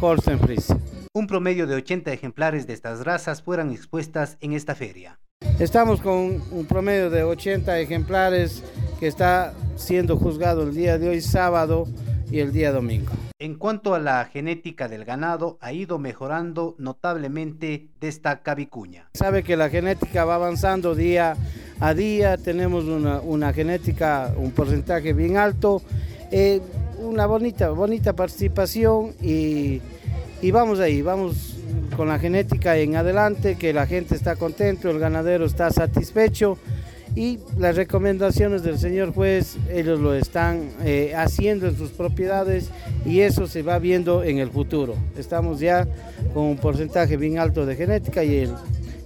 [0.00, 0.74] Holstein Frise.
[1.14, 5.20] Un promedio de 80 ejemplares de estas razas fueron expuestas en esta feria.
[5.60, 8.64] Estamos con un promedio de 80 ejemplares
[8.98, 11.86] que está siendo juzgado el día de hoy, sábado,
[12.34, 13.12] y el día domingo.
[13.38, 19.08] En cuanto a la genética del ganado, ha ido mejorando notablemente, destaca Vicuña.
[19.14, 21.36] Sabe que la genética va avanzando día
[21.78, 25.80] a día, tenemos una, genética, un porcentaje bien alto,
[26.32, 26.60] eh,
[26.98, 29.80] una bonita, bonita participación y,
[30.42, 31.56] y vamos ahí, vamos
[31.96, 36.58] con la genética en adelante, que la gente está contento, el ganadero está satisfecho
[37.16, 42.70] y las recomendaciones del señor juez ellos lo están eh, haciendo en sus propiedades
[43.04, 44.96] y eso se va viendo en el futuro.
[45.16, 45.86] Estamos ya
[46.32, 48.54] con un porcentaje bien alto de genética y el,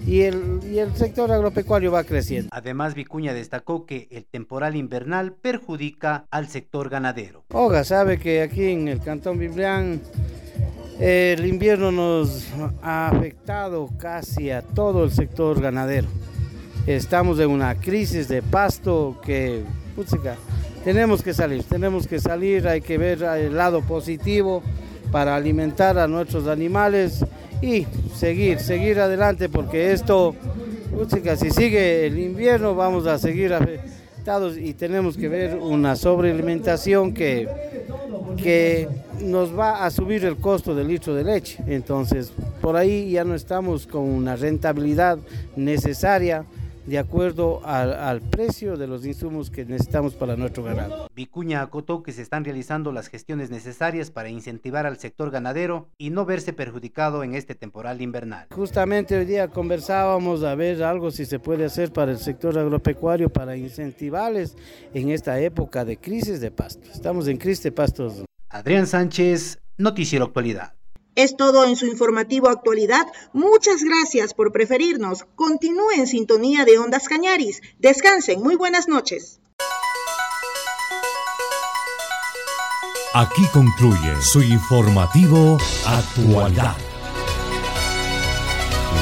[0.06, 2.48] y el, y el sector agropecuario va creciendo.
[2.52, 7.44] Además, Vicuña destacó que el temporal invernal perjudica al sector ganadero.
[7.52, 10.00] Oga sabe que aquí en el Cantón Biblián
[10.98, 12.48] el invierno nos
[12.82, 16.09] ha afectado casi a todo el sector ganadero
[16.97, 19.62] estamos en una crisis de pasto que,
[20.84, 24.62] tenemos que salir, tenemos que salir, hay que ver el lado positivo
[25.12, 27.24] para alimentar a nuestros animales
[27.61, 30.34] y seguir, seguir adelante porque esto,
[31.36, 37.49] si sigue el invierno vamos a seguir afectados y tenemos que ver una sobrealimentación que,
[38.39, 38.89] que
[39.20, 41.59] nos va a subir el costo del litro de leche.
[41.66, 42.32] Entonces,
[42.62, 45.18] por ahí ya no estamos con una rentabilidad
[45.57, 46.45] necesaria
[46.89, 51.11] de acuerdo al, precio de los insumos que necesitamos para nuestro ganado.
[51.14, 56.09] Vicuña acotó que se están realizando las gestiones necesarias para incentivar al sector ganadero y
[56.09, 58.47] no verse perjudicado en este temporal invernal.
[58.55, 63.28] Justamente hoy día conversábamos a ver algo si se puede hacer para el sector agropecuario
[63.28, 64.57] para incentivarles
[64.95, 66.89] en esta época de crisis de pastos.
[66.95, 68.24] Estamos en crisis de pastos.
[68.49, 70.78] Adrián Sánchez, Noticiero Actualidad.
[71.19, 73.05] Es todo en su informativo actualidad.
[73.33, 75.25] Muchas gracias por preferirnos.
[75.35, 77.61] Continúe en sintonía de Ondas Cañaris.
[77.81, 78.41] Descansen.
[78.41, 79.41] Muy buenas noches.
[83.14, 86.77] Aquí concluye su informativo actualidad.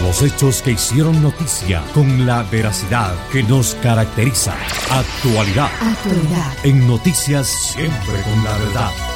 [0.03, 4.55] Los hechos que hicieron noticia con la veracidad que nos caracteriza.
[4.91, 5.69] Actualidad.
[5.83, 6.65] Actualidad.
[6.65, 9.16] En noticias siempre con la verdad.